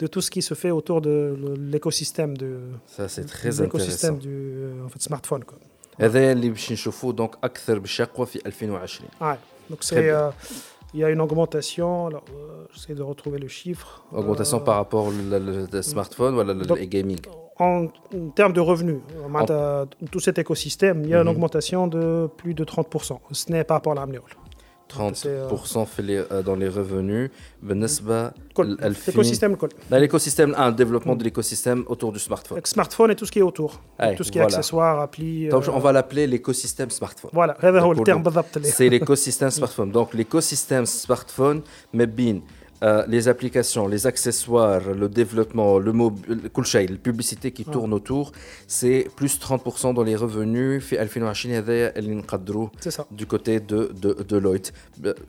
de 0.00 0.06
tout 0.06 0.20
ce 0.26 0.30
qui 0.30 0.42
se 0.42 0.54
fait 0.62 0.70
autour 0.78 1.00
de 1.00 1.14
le- 1.42 1.54
l'écosystème 1.72 2.32
de 2.42 2.50
ça 2.96 3.08
c'est 3.14 3.24
très 3.34 3.50
l'écosystème 3.62 4.14
intéressant 4.14 4.26
du 4.26 4.36
euh, 4.36 4.86
en 4.86 4.88
fait 4.88 5.02
smartphone 5.10 5.44
quoi. 5.44 5.58
هذا 6.00 6.32
اللي 6.32 6.50
باش 6.50 6.72
نشوفوه 6.72 7.12
دونك 7.12 7.30
اكثر 7.44 7.78
بشقوه 7.78 8.26
في 8.26 8.38
2020 8.46 9.08
Ouais. 9.20 9.36
Donc 9.70 9.78
Très 9.80 9.86
c'est 9.86 10.02
bien. 10.02 10.14
euh, 10.14 10.30
il 10.97 11.01
y 11.01 11.03
a 11.03 11.11
une 11.11 11.21
augmentation. 11.21 12.07
Alors, 12.07 12.23
euh, 12.35 12.65
j'essaie 12.73 12.95
de 12.95 13.03
retrouver 13.03 13.37
le 13.37 13.47
chiffre. 13.47 14.03
Augmentation 14.11 14.57
euh, 14.57 14.61
par 14.61 14.77
rapport 14.77 15.05
au 15.05 15.81
smartphone 15.81 16.35
ou 16.35 16.43
le 16.43 16.85
gaming 16.85 17.19
en, 17.59 17.87
termes 18.35 18.53
de 18.53 18.59
revenus, 18.59 18.99
tout 20.11 20.19
cet 20.19 20.37
écosystème, 20.37 21.01
il 21.03 21.09
y 21.09 21.15
a 21.15 21.17
une 21.17 21.23
mhm. 21.23 21.29
augmentation 21.29 21.87
de 21.87 22.29
plus 22.37 22.53
de 22.53 22.63
30%. 22.63 23.17
Ce 23.31 23.51
n'est 23.51 23.63
pas 23.63 23.65
par 23.65 23.77
rapport 23.77 23.93
à 23.93 23.95
l'Amnéol. 23.95 24.23
30% 24.89 25.25
euh, 25.27 26.25
euh, 26.31 26.41
dans 26.41 26.55
les 26.55 26.67
revenus. 26.67 27.29
L'écosystème. 29.07 29.57
L'écosystème, 29.91 30.55
un 30.57 30.71
développement 30.71 31.15
de 31.15 31.23
l'écosystème 31.23 31.83
autour 31.87 32.11
du 32.11 32.19
smartphone. 32.19 32.59
Smartphone 32.63 33.11
et 33.11 33.15
tout 33.15 33.25
ce 33.25 33.31
qui 33.31 33.39
est 33.39 33.43
autour. 33.43 33.81
tout 34.15 34.23
ce 34.23 34.31
qui 34.31 34.39
est 34.39 34.41
accessoires, 34.41 34.99
appli. 35.01 35.49
On 35.51 35.57
euh, 35.57 35.79
va 35.79 35.91
l'appeler 35.91 36.27
l'écosystème 36.27 36.89
smartphone. 36.89 37.31
Voilà, 37.33 37.57
c'est 38.63 38.89
l'écosystème 38.89 39.51
smartphone. 39.51 39.91
Donc 39.91 40.13
l'écosystème 40.13 40.85
smartphone, 40.85 41.61
mais 41.93 42.07
bien 42.07 42.41
euh, 42.83 43.03
les 43.07 43.27
applications, 43.27 43.87
les 43.87 44.05
accessoires, 44.05 44.81
le 44.93 45.09
développement, 45.09 45.79
le 45.79 45.93
mobile, 45.93 46.41
la 46.43 46.97
publicité 46.97 47.51
qui 47.51 47.63
ouais. 47.63 47.73
tourne 47.73 47.93
autour, 47.93 48.31
c'est 48.67 49.07
plus 49.15 49.39
30% 49.39 49.93
dans 49.93 50.03
les 50.03 50.15
revenus. 50.15 50.83
C'est 52.79 52.91
ça. 52.91 53.07
Du 53.11 53.25
côté 53.25 53.59
de, 53.59 53.91
de, 53.99 54.13
de 54.13 54.23
Deloitte. 54.23 54.73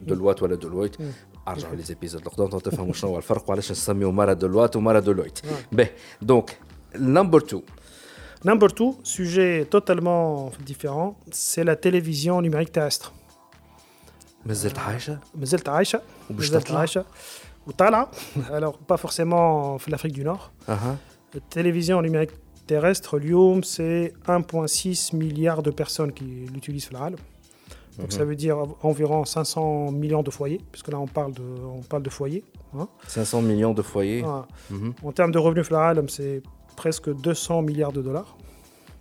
Deloitte, 0.01 0.41
voilà, 0.41 0.57
Deloitte. 0.57 0.99
Argent, 1.47 1.69
ah, 1.73 1.77
les 1.77 1.91
épisodes. 1.91 2.23
Deloitte. 5.01 5.43
Ouais. 5.45 5.51
Ben, 5.73 5.89
donc, 6.21 6.59
number 6.99 7.43
two. 7.43 7.63
Number 8.45 8.73
two, 8.73 8.97
sujet 9.03 9.67
totalement 9.69 10.53
différent, 10.65 11.17
c'est 11.33 11.65
la 11.65 11.75
télévision 11.75 12.41
numérique 12.41 12.71
terrestre. 12.71 13.13
مازلت 14.46 14.80
عايشه 14.80 15.20
مازلت 15.36 15.70
عايشة 15.70 16.02
وباش 16.30 16.46
مازلت 16.50 16.64
تطلع؟ 16.64 16.80
عايشة 16.80 17.06
وطالعة 17.68 18.12
alors 18.50 18.76
pas 18.94 18.98
forcément 18.98 19.78
في 19.78 19.92
l'Afrique 19.92 20.14
du 20.14 20.24
Nord. 20.24 20.70
اها 20.70 20.98
La 21.36 21.40
télévision 21.56 22.02
numérique 22.02 22.32
terrestre, 22.68 23.14
اليوم, 23.18 23.62
c'est 23.64 24.14
1,6 24.28 25.16
milliard 25.16 25.62
de 25.64 25.72
personnes 25.72 26.12
qui 26.12 26.46
l'utilisent 26.54 26.86
في 26.86 26.92
العالم. 26.92 27.18
Donc 28.00 28.12
ça 28.12 28.24
veut 28.26 28.36
dire 28.36 28.58
environ 28.82 29.24
500 29.26 29.92
millions 29.92 30.24
de 30.24 30.32
foyers, 30.32 30.62
puisque 30.72 30.88
là 30.90 30.98
on 31.00 31.08
parle 31.08 31.34
de, 31.34 31.44
on 31.78 31.82
parle 31.82 32.04
de 32.04 32.10
foyers. 32.10 32.44
hein. 32.78 32.88
500 33.08 33.42
millions 33.42 33.74
de 33.74 33.82
foyers 33.84 34.22
Voilà. 34.22 34.48
Mhm. 34.72 34.94
En 35.04 35.12
termes 35.12 35.32
de 35.32 35.40
revenus 35.40 35.66
في 35.66 35.72
العالم, 35.72 36.08
c'est 36.08 36.42
presque 36.76 37.10
200 37.10 37.62
milliards 37.62 37.92
de 37.94 38.02
dollars. 38.02 38.36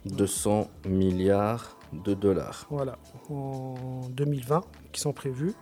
200 0.07 0.69
milliards 0.87 1.76
de 2.07 2.15
dollars. 2.15 2.59
Voilà, 2.71 2.95
en 3.31 3.75
2020, 4.11 4.63
qui 4.93 5.01
sont 5.01 5.13
prévus. 5.13 5.55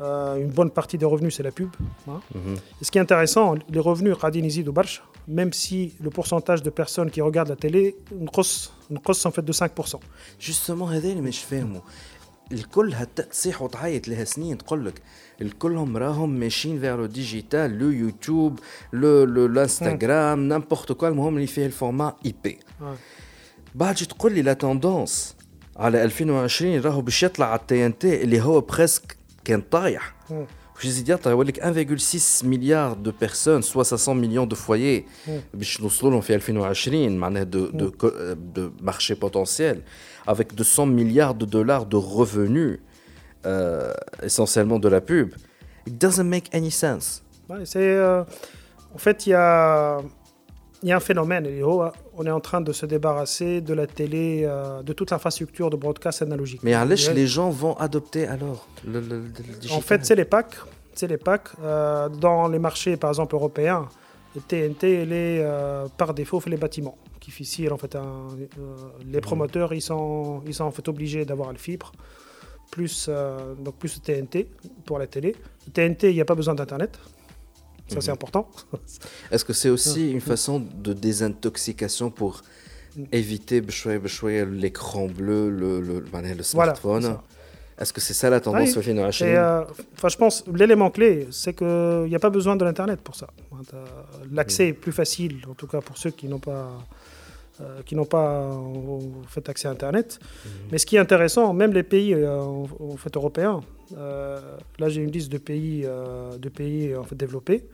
Euh, 0.00 0.36
une 0.44 0.50
bonne 0.58 0.70
partie 0.70 0.96
des 0.98 1.04
revenus, 1.14 1.32
c'est 1.36 1.42
la 1.42 1.50
pub. 1.58 1.70
hein. 2.08 2.20
Mhm. 2.34 2.56
Et 2.80 2.84
ce 2.84 2.90
qui 2.90 2.98
est 2.98 3.00
intéressant, 3.08 3.54
les 3.74 3.80
revenus 3.80 4.14
قاعدين 4.14 4.44
يزيدوا 4.44 4.72
برشا, 4.72 5.02
même 5.28 5.52
si 5.52 5.94
le 6.00 6.10
pourcentage 6.10 6.62
de 6.62 6.70
personnes 6.70 7.10
qui 7.10 7.20
regardent 7.20 7.50
la 7.50 7.56
télé 7.56 7.94
نقص 8.12 8.70
نقص 8.90 9.26
en 9.26 9.30
fait 9.30 9.44
de 9.44 9.52
5%. 9.52 10.00
جوستومون 10.40 10.92
هذا 10.92 11.08
اللي 11.08 11.20
مش 11.20 11.38
فاهمه 11.38 11.80
الكل 12.52 12.94
هتا 12.94 13.22
تصيح 13.22 13.62
وتعيط 13.62 14.08
لها 14.08 14.24
سنين 14.24 14.58
تقول 14.58 14.86
لك 14.86 15.02
الكلهم 15.40 15.96
راهم 15.96 16.30
ماشيين 16.30 16.80
فيغ 16.80 16.96
لو 16.96 17.06
ديجيتال 17.06 17.78
لو 17.78 17.90
يوتيوب 17.90 18.58
لو 18.92 19.24
لو 19.24 19.46
الانستغرام 19.46 20.40
نامبورت 20.48 20.92
كوا 20.92 21.08
المهم 21.08 21.34
اللي 21.36 21.46
فيه 21.46 21.66
الفورما 21.66 22.12
اي 22.26 22.34
بي 22.44 22.58
Ouais. 22.80 22.84
بعد 23.74 23.94
جي 23.94 24.04
تقول 24.06 24.32
لي 24.32 24.42
لا 24.42 24.52
توندونس 24.52 25.36
على 25.76 26.04
2020 26.04 26.80
راهو 26.80 27.00
باش 27.00 27.22
يطلع 27.22 27.46
على 27.46 27.60
التي 27.60 27.86
ان 27.86 27.98
تي 27.98 28.22
اللي 28.22 28.40
هو 28.40 28.60
بريسك 28.60 29.16
كان 29.44 29.60
طايح 29.70 30.14
Mm. 30.30 30.32
باش 30.76 30.84
يزيد 30.84 31.08
يطلع 31.08 31.32
يقول 31.32 31.46
لك 31.46 31.60
1,6 31.60 32.44
مليار 32.44 32.92
دو 32.92 33.12
بيرسون 33.20 33.62
سوا 33.62 33.82
500 33.82 34.20
مليون 34.20 34.48
دو 34.48 34.56
فويي 34.56 35.04
باش 35.54 35.80
نوصلوا 35.80 36.10
لهم 36.12 36.20
في 36.20 36.34
2020 36.34 37.18
معناها 37.18 37.42
دو 37.42 37.66
دو 37.66 37.92
دو 38.34 38.70
مارشي 38.80 39.14
بوتنسيال 39.14 39.82
avec 40.30 40.54
200 40.54 40.84
milliards 40.86 41.34
de 41.34 41.46
dollars 41.46 41.86
de 41.86 41.96
revenus 41.96 42.78
euh, 43.46 43.92
essentiellement 44.22 44.78
de 44.78 44.88
la 44.88 45.00
pub 45.00 45.28
it 45.88 45.94
doesn't 46.04 46.28
make 46.36 46.54
any 46.54 46.70
sense 46.70 47.22
Ouais, 47.50 47.64
c'est, 47.72 47.78
euh, 48.06 48.22
en 48.94 48.98
fait, 49.04 49.26
il 49.26 49.30
y 49.30 49.34
a, 49.34 49.98
il 50.84 50.88
y 50.88 50.92
a 50.92 50.96
un 50.96 51.00
phénomène. 51.10 51.44
et 51.46 51.62
oh, 51.64 51.82
on 52.17 52.25
est 52.25 52.31
en 52.31 52.39
train 52.39 52.61
de 52.61 52.71
se 52.71 52.85
débarrasser 52.85 53.61
de 53.61 53.73
la 53.73 53.87
télé, 53.87 54.43
euh, 54.45 54.81
de 54.81 54.93
toute 54.93 55.11
l'infrastructure 55.11 55.69
de 55.69 55.75
broadcast 55.75 56.21
analogique. 56.21 56.61
Mais 56.63 56.73
à 56.73 56.85
les 56.85 57.27
gens 57.27 57.49
vont 57.49 57.75
adopter 57.75 58.27
alors 58.27 58.67
le, 58.85 58.99
le, 58.99 59.19
le 59.19 59.71
En 59.71 59.81
fait, 59.81 60.05
c'est 60.05 60.15
les 60.15 60.25
packs. 60.25 60.55
C'est 60.93 61.07
les 61.07 61.17
packs. 61.17 61.49
Euh, 61.63 62.07
dans 62.09 62.47
les 62.47 62.59
marchés, 62.59 62.95
par 62.95 63.09
exemple, 63.09 63.35
européens, 63.35 63.89
TNT, 64.47 64.83
elle 64.83 65.13
est 65.13 65.41
euh, 65.43 65.87
par 65.97 66.13
défaut 66.13 66.39
fait 66.39 66.49
les 66.49 66.57
bâtiments. 66.57 66.97
Qui 67.19 67.67
en 67.71 67.77
fait, 67.77 67.97
les 69.03 69.17
mmh. 69.17 69.21
promoteurs, 69.21 69.73
ils 69.73 69.81
sont, 69.81 70.43
ils 70.45 70.53
sont 70.53 70.65
en 70.65 70.71
fait 70.71 70.87
obligés 70.87 71.25
d'avoir 71.25 71.51
le 71.51 71.57
fibre 71.57 71.91
plus, 72.69 73.09
donc 73.59 73.75
plus 73.77 73.99
TNT 73.99 74.47
pour 74.85 74.99
la 74.99 75.07
télé. 75.07 75.35
TNT, 75.73 76.11
il 76.11 76.13
n'y 76.13 76.21
a 76.21 76.25
pas 76.25 76.35
besoin 76.35 76.53
d'Internet. 76.53 76.99
Ça, 77.87 78.01
c'est 78.01 78.07
mhm. 78.07 78.13
important. 78.13 78.49
Est-ce 79.31 79.45
que 79.45 79.53
c'est 79.53 79.69
aussi 79.69 80.11
une 80.11 80.21
façon 80.21 80.59
de 80.59 80.93
désintoxication 80.93 82.09
pour 82.09 82.41
éviter 83.11 83.61
l'écran 83.61 85.07
bleu, 85.07 85.49
le, 85.49 86.43
smartphone 86.43 87.17
Est-ce 87.77 87.93
que 87.93 88.01
c'est 88.01 88.13
ça 88.13 88.29
la 88.29 88.39
tendance 88.39 88.75
au 88.75 88.79
euh, 88.79 88.83
final 88.83 89.09
Enfin, 89.09 90.07
je 90.07 90.17
pense 90.17 90.43
l'élément 90.53 90.89
clé, 90.89 91.27
c'est 91.31 91.53
qu'il 91.53 92.07
n'y 92.07 92.15
a 92.15 92.19
pas 92.19 92.29
besoin 92.29 92.55
de 92.55 92.63
l'Internet 92.63 93.01
pour 93.01 93.15
ça. 93.15 93.27
Euh, 93.73 93.85
l'accès 94.31 94.65
mm. 94.65 94.69
est 94.69 94.73
plus 94.73 94.91
facile, 94.91 95.41
en 95.49 95.53
tout 95.53 95.67
cas 95.67 95.81
pour 95.81 95.97
ceux 95.97 96.11
qui 96.11 96.27
n'ont 96.27 96.39
pas 96.39 96.71
euh, 97.61 97.81
qui 97.83 97.95
n'ont 97.95 98.05
pas 98.05 98.41
euh, 98.41 98.99
fait 99.29 99.47
accès 99.47 99.69
à 99.69 99.71
Internet. 99.71 100.19
Mhm. 100.21 100.51
Mais 100.73 100.77
ce 100.77 100.85
qui 100.85 100.97
est 100.97 100.99
intéressant, 100.99 101.53
même 101.53 101.71
les 101.71 101.83
pays 101.83 102.13
euh, 102.13 102.41
en 102.41 102.97
fait, 102.97 103.15
européens, 103.15 103.61
là 103.95 104.89
j'ai 104.89 105.01
une 105.01 105.11
liste 105.11 105.31
de 105.31 105.37
pays, 105.37 105.83
de 105.83 106.49
pays 106.49 106.93
en 106.93 107.05
fait, 107.05 107.15
développés, 107.15 107.65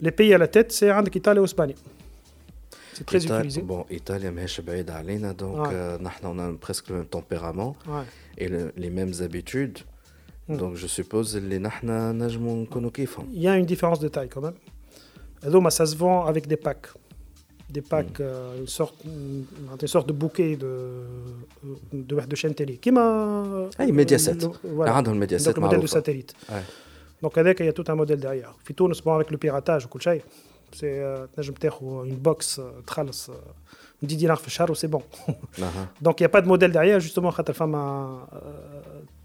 les 0.00 0.12
pays 0.12 0.32
à 0.32 0.38
la 0.38 0.46
tête, 0.46 0.70
c'est 0.70 0.90
Inde, 0.90 1.08
l'Italie 1.12 1.38
et 1.38 1.42
l'Espagne. 1.42 1.74
C'est 2.92 3.04
très 3.04 3.18
Ital 3.18 3.38
utilisé. 3.38 3.62
Bon, 3.62 3.84
l'Italie, 3.90 4.28
donc 5.36 5.66
ouais. 5.66 5.98
on 6.22 6.38
a 6.38 6.52
presque 6.60 6.90
le 6.90 6.96
même 6.96 7.06
tempérament 7.06 7.74
et 8.38 8.48
les 8.48 8.90
mêmes 8.90 9.12
habitudes. 9.22 9.78
Hmm. 10.46 10.56
Donc 10.56 10.76
je 10.76 10.86
suppose 10.86 11.36
les 11.36 11.60
Il 13.32 13.42
y 13.42 13.48
a 13.48 13.56
une 13.56 13.66
différence 13.66 13.98
de 13.98 14.06
taille 14.06 14.28
quand 14.28 14.42
même. 14.42 14.54
Et 15.44 15.50
donc, 15.50 15.64
bah, 15.64 15.70
ça 15.70 15.86
se 15.86 15.96
vend 15.96 16.26
avec 16.26 16.46
des 16.46 16.56
packs 16.56 16.88
Des 17.69 17.81
packs, 17.81 18.19
euh, 18.19 18.59
une, 18.59 18.67
sorte, 18.67 18.95
une, 19.05 19.43
une 19.81 19.87
sorte 19.87 20.07
de 20.07 20.13
bouquet 20.13 20.55
de, 20.55 20.71
de, 21.93 22.15
de 22.31 22.35
chaîne 22.35 22.53
télé. 22.53 22.77
Qui 22.77 22.91
m'a. 22.91 23.69
أي 23.79 23.91
Mediaset. 23.91 24.37
Voilà. 24.63 24.89
عندهم 24.91 25.13
الميديا 25.13 25.37
Donc, 25.37 25.41
سيت 25.43 25.55
le 25.57 25.61
modèle 25.61 25.79
de 25.79 25.83
معروفة 25.83 25.99
satellite. 25.99 26.33
Ouais. 26.49 26.63
Donc, 27.23 27.37
avec, 27.37 27.59
il 27.59 27.65
y 27.65 27.69
a 27.69 27.73
tout 27.73 27.83
un 27.87 27.95
modèle 27.95 28.19
derrière. 28.19 28.55
في 28.63 28.73
تونس 28.73 29.01
bon 29.01 29.13
avec 29.19 29.31
le 29.31 29.37
piratage 29.37 29.85
وكل 29.85 30.01
شيء. 30.01 30.21
C'est 30.73 30.83
euh, 30.83 31.27
تنجم 31.35 31.53
تاخذ 31.53 32.05
une 32.05 32.17
box 32.31 32.59
euh, 32.59 32.61
تخلص 32.87 33.29
euh, 33.29 33.33
10 34.03 34.17
dinars 34.17 34.39
في 34.41 34.47
الشهر 34.47 34.71
وسي 34.71 34.87
bon. 34.87 35.01
أها. 35.59 35.89
Donc 36.03 36.19
il 36.19 36.23
n'y 36.23 36.25
a 36.25 36.29
pas 36.29 36.41
de 36.41 36.47
modèle 36.47 36.71
derrière, 36.71 36.99
justement, 36.99 37.29
خاطر 37.29 37.53
فما, 37.53 38.27
euh, 38.33 38.37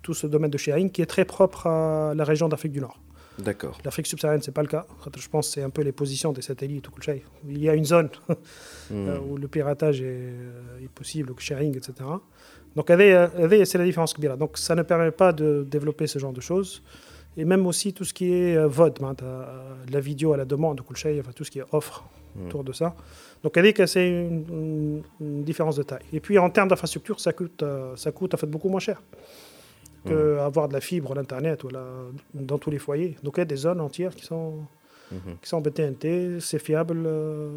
tout 0.02 0.14
ce 0.14 0.26
domaine 0.26 0.50
de 0.50 0.58
sharing 0.58 0.90
qui 0.90 1.02
est 1.02 1.06
très 1.16 1.24
propre 1.24 1.66
à 1.66 2.14
la 2.14 2.24
région 2.24 2.48
d'Afrique 2.48 2.72
du 2.72 2.80
Nord. 2.80 2.98
D'accord. 3.39 3.77
L'Afrique 3.83 4.07
subsaharienne, 4.07 4.41
ce 4.41 4.49
n'est 4.49 4.53
pas 4.53 4.61
le 4.61 4.67
cas. 4.67 4.85
Je 5.17 5.27
pense 5.27 5.47
que 5.47 5.53
c'est 5.55 5.63
un 5.63 5.69
peu 5.69 5.81
les 5.81 5.91
positions 5.91 6.31
des 6.31 6.41
satellites. 6.41 6.87
Il 7.47 7.61
y 7.61 7.69
a 7.69 7.73
une 7.73 7.85
zone 7.85 8.09
hmm. 8.29 8.35
euh, 8.91 9.19
où 9.19 9.37
le 9.37 9.47
piratage 9.47 10.01
est, 10.01 10.05
euh, 10.05 10.87
possible, 10.93 11.29
le 11.29 11.35
sharing, 11.37 11.75
etc. 11.75 11.93
Donc, 12.75 12.87
c'est 12.87 13.77
la 13.77 13.85
différence 13.85 14.13
que 14.13 14.35
Donc, 14.35 14.57
ça 14.57 14.75
ne 14.75 14.83
permet 14.83 15.11
pas 15.11 15.33
de 15.33 15.65
développer 15.69 16.07
ce 16.07 16.19
genre 16.19 16.33
de 16.33 16.41
choses. 16.41 16.81
Et 17.37 17.43
même 17.43 17.67
aussi 17.67 17.93
tout 17.93 18.05
ce 18.05 18.13
qui 18.13 18.31
est 18.31 18.55
euh, 18.55 18.67
vote, 18.67 19.01
hein, 19.01 19.15
la 19.91 19.99
vidéo 19.99 20.33
à 20.33 20.37
la 20.37 20.45
demande, 20.45 20.81
enfin, 20.81 21.31
tout 21.35 21.43
ce 21.43 21.51
qui 21.51 21.59
est 21.59 21.65
offre 21.71 22.05
hmm. 22.35 22.47
autour 22.47 22.63
de 22.63 22.71
ça. 22.71 22.95
Donc, 23.43 23.59
c'est 23.85 24.07
une, 24.07 25.03
une, 25.19 25.43
différence 25.43 25.75
de 25.75 25.83
taille. 25.83 26.05
Et 26.13 26.19
puis, 26.19 26.37
en 26.37 26.49
termes 26.49 26.69
d'infrastructure, 26.69 27.19
ça 27.19 27.33
coûte, 27.33 27.63
ça 27.95 28.11
coûte 28.11 28.33
en 28.33 28.37
fait, 28.37 28.47
beaucoup 28.47 28.69
moins 28.69 28.79
cher 28.79 29.01
avoir 30.11 30.67
de 30.67 30.73
la 30.73 30.81
fibre, 30.81 31.13
l'internet 31.15 31.61
dans 32.33 32.57
tous 32.57 32.69
les 32.69 32.79
foyers. 32.79 33.17
Donc 33.23 33.35
il 33.37 33.41
y 33.41 33.41
a 33.41 33.45
des 33.45 33.55
zones 33.55 33.81
entières 33.81 34.15
qui 34.15 34.25
sont 34.25 34.65
mmh. 35.11 35.15
sont 35.43 35.61
BTNT, 35.61 36.39
c'est 36.39 36.59
fiable. 36.59 37.03
Euh, 37.05 37.49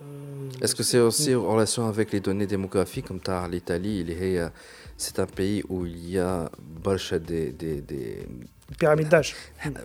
euh, 0.00 0.62
Est-ce 0.62 0.74
que 0.74 0.82
c'est 0.82 0.98
aussi 0.98 1.34
en 1.34 1.52
relation 1.52 1.86
avec 1.86 2.12
les 2.12 2.20
données 2.20 2.46
démographiques 2.46 3.06
comme 3.06 3.20
l'Italie, 3.50 4.04
euh, 4.38 4.48
c'est 4.96 5.18
un 5.18 5.26
pays 5.26 5.62
où 5.68 5.86
il 5.86 6.10
y 6.10 6.18
a 6.18 6.50
des, 7.26 7.52
des, 7.52 7.80
des 7.80 8.26
pyramide 8.79 9.09
d'âge. 9.09 9.35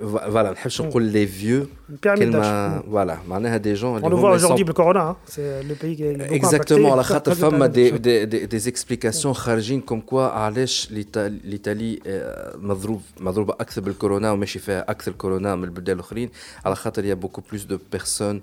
Voilà, 0.02 0.50
نحبش 0.52 0.80
نقول 0.80 1.12
les 1.12 1.26
vieux 1.26 1.68
Une 1.90 1.98
pyramide 1.98 2.30
d'âge. 2.30 2.44
كلمة 2.44 2.80
voilà 2.92 3.16
معناها 3.28 3.58
des 3.58 3.76
gens 3.76 4.02
On 4.02 4.08
le 4.08 4.16
voit 4.16 4.30
aujourd'hui 4.32 4.62
avec 4.64 4.68
le 4.68 4.72
corona, 4.72 5.00
hein. 5.02 5.16
c'est 5.26 5.62
le 5.62 5.74
pays 5.74 5.96
qui 5.96 6.02
est 6.04 6.16
beaucoup 6.16 6.34
Exactement, 6.34 6.88
impacté. 6.88 6.92
على 6.92 7.02
خاطر 7.04 7.32
Très 7.32 7.36
فما 7.40 7.68
pyramide 7.68 7.72
des, 7.72 7.90
d'âge. 7.90 8.00
des, 8.00 8.26
des, 8.26 8.46
des 8.46 8.68
explications 8.68 9.32
خارجين 9.32 9.82
comme 9.82 10.02
quoi 10.02 10.22
علاش 10.34 10.88
l'Ita- 10.90 11.30
l'Italie 11.44 12.00
آه، 12.06 12.56
مضروب 12.56 13.02
مضروبة 13.20 13.54
أكثر 13.60 13.80
بالكورونا 13.80 14.30
وماشي 14.32 14.58
فيها 14.58 14.90
أكثر 14.90 15.12
كورونا 15.12 15.54
من 15.56 15.64
البلدان 15.64 15.96
الآخرين 15.96 16.30
على 16.64 16.76
خاطر 16.76 17.02
il 17.02 17.06
y 17.06 17.12
a 17.12 17.16
beaucoup 17.26 17.42
plus 17.42 17.66
de 17.68 17.76
personnes 17.96 18.40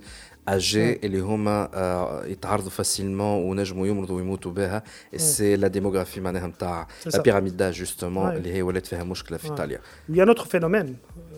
âgés 0.50 0.76
اللي 1.04 1.20
هما 1.20 1.70
آه، 1.74 2.26
يتعرضوا 2.26 2.70
فاسيلمون 2.70 3.44
ونجموا 3.44 3.88
يمرضوا 3.88 4.16
ويموتوا 4.16 4.52
بها 4.52 4.84
سي 5.16 5.56
لا 5.56 5.68
ديموغرافي 5.68 6.22
معناها 6.22 6.48
نتاع 6.48 6.88
C'est 7.04 7.06
لا 7.08 7.12
ça. 7.20 7.22
بيراميد 7.22 7.58
داج 7.58 7.74
جوستومون 7.74 8.32
Ouais. 8.32 8.36
اللي 8.36 8.54
هي 8.54 8.62
ولات 8.62 8.86
فيها 8.88 9.04
مشكله 9.04 9.38
في 9.38 9.48
Ouais. 9.48 9.52
ايطاليا 9.52 9.80
Il 10.12 10.16
y 10.16 10.20
a 10.22 10.26
un 10.26 10.30
autre 10.36 10.46
phénomène, 10.48 10.90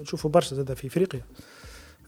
نشوفوا 0.01 0.29
برشا 0.29 0.55
زاد 0.55 0.73
في 0.73 0.87
افريقيا. 0.87 1.21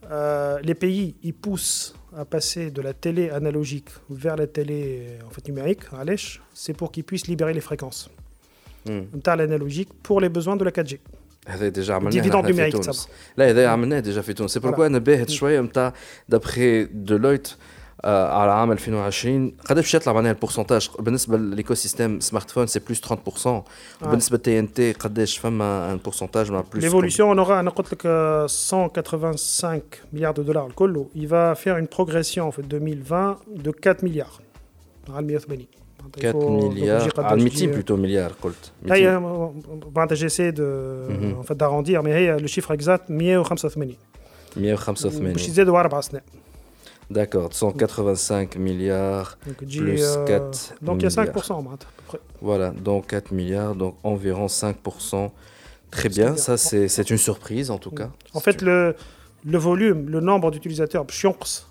Euh, 0.03 0.59
les 0.69 0.73
pays 0.83 1.13
ils 1.29 1.33
poussent 1.45 1.93
à 2.21 2.25
passer 2.35 2.71
de 2.77 2.81
la 2.87 2.93
télé 3.05 3.29
analogique 3.39 3.89
vers 4.09 4.35
la 4.41 4.47
télé 4.47 5.07
en 5.27 5.29
fait 5.29 5.47
numérique, 5.51 5.93
علاش 5.93 6.39
c'est 6.55 6.73
pour 6.77 6.91
qu'ils 6.91 7.03
puissent 7.03 7.27
libérer 7.27 7.53
les 7.53 7.61
fréquences. 7.69 8.09
مم. 8.85 9.07
نتاع 9.15 9.35
l'analogique 9.37 9.89
pour 10.07 10.21
les 10.21 10.29
besoins 10.29 10.55
de 10.57 10.63
la 10.63 10.71
4G. 10.71 10.97
هذا 11.47 11.67
ديجا 11.67 11.93
عملناه 11.93 12.21
Dividende 12.23 12.35
نحن 12.35 12.53
في 12.53 12.69
numérique 12.69 12.71
تونس 12.71 12.85
تسمى. 12.87 13.13
لا 13.37 13.49
هذا 13.49 13.67
عملناه 13.67 13.99
ديجا 13.99 14.21
في 14.21 14.33
تونس 14.33 14.51
سي 14.53 14.59
بوركوا 14.59 14.85
انا 14.85 14.97
باهت 14.97 15.29
شويه 15.29 15.61
نتاع 15.61 15.93
دابخي 16.29 16.83
دولويت 16.83 17.51
آه 18.01 18.39
على 18.41 18.51
عام 18.51 18.71
2020 18.71 19.51
قداش 19.69 19.83
باش 19.85 19.93
يطلع 19.95 20.13
معناها 20.13 20.31
البورسنتاج 20.31 20.89
بالنسبه 20.99 21.37
للايكو 21.37 21.73
سيستيم 21.73 22.19
سمارت 22.19 22.51
فون 22.51 22.67
سي 22.67 22.79
بلوس 22.79 23.01
30% 23.45 23.47
وبالنسبه 24.01 24.37
تي 24.37 24.59
ان 24.59 24.73
تي 24.73 24.91
قداش 24.91 25.37
فما 25.37 25.91
ان 25.91 25.97
بورسنتاج 25.97 26.51
مع 26.51 26.63
بلوس 26.73 26.85
L'évolution, 26.85 27.23
on 27.35 27.37
aura, 27.37 27.63
on 27.63 27.67
a 27.67 27.69
قلت 27.69 27.93
لك, 27.93 28.01
euh, 28.03 28.47
185 28.47 29.81
milliards 30.13 30.33
de 30.33 30.43
dollars 30.43 30.65
الكل. 30.67 31.05
Il 31.15 31.27
va 31.27 31.55
faire 31.55 31.77
une 31.77 31.87
progression 31.87 32.47
en 32.47 32.51
fait 32.51 32.67
2020 32.67 33.37
de 33.55 33.71
4 33.71 34.03
milliards. 34.03 34.41
على 35.09 35.25
180. 35.25 35.65
4 36.25 36.49
مليار 36.69 37.11
على 37.17 37.43
200 37.43 37.65
بلوتو 37.65 37.95
مليار 37.95 38.31
قلت 38.41 38.71
200. 38.83 38.93
هي 38.95 39.19
معناتها 39.95 40.15
جيسي 40.15 40.51
دو 40.51 40.63
Mhm. 41.09 41.43
en 41.43 41.47
fait 41.47 41.55
d'arrondir 41.57 42.01
mais 42.03 42.07
هي 42.07 42.37
لو 42.37 42.47
شيفر 42.47 42.73
اكزاكت 42.73 43.11
185 43.11 43.95
185 44.57 45.33
باش 45.33 45.47
يزيدوا 45.47 45.79
اربع 45.79 46.01
سنين 46.01 46.21
داكور 47.11 47.49
185 47.63 48.47
مليار 48.61 49.27
دونك 49.45 49.59
تجي 49.59 49.97
Plus 49.97 50.01
euh, 50.01 50.29
4 50.29 50.73
donc 50.85 51.01
il 51.01 51.03
y 51.03 51.05
a 51.05 51.09
5% 51.09 51.15
milliards. 51.15 51.51
معناتها 51.51 51.87
à 51.87 52.01
peu 52.01 52.17
près. 52.17 52.19
Voilà, 52.41 52.71
donc 52.85 53.05
4 53.07 53.31
milliards, 53.33 53.75
donc 53.75 53.93
environ 54.03 54.47
5%. 54.47 55.31
Très 55.91 56.09
bien, 56.09 56.31
bien. 56.31 56.35
ça 56.45 56.55
c'est 56.57 56.87
c'est 56.95 57.09
une 57.09 57.17
surprise 57.29 57.67
en 57.71 57.79
tout 57.85 57.91
cas. 57.99 58.09
En 58.33 58.39
fait 58.45 58.61
le 58.61 58.95
le 59.53 59.57
volume, 59.57 60.01
le 60.15 60.19
nombre 60.29 60.51
d'utilisateurs 60.51 61.03
باش 61.05 61.25
ينقص 61.25 61.65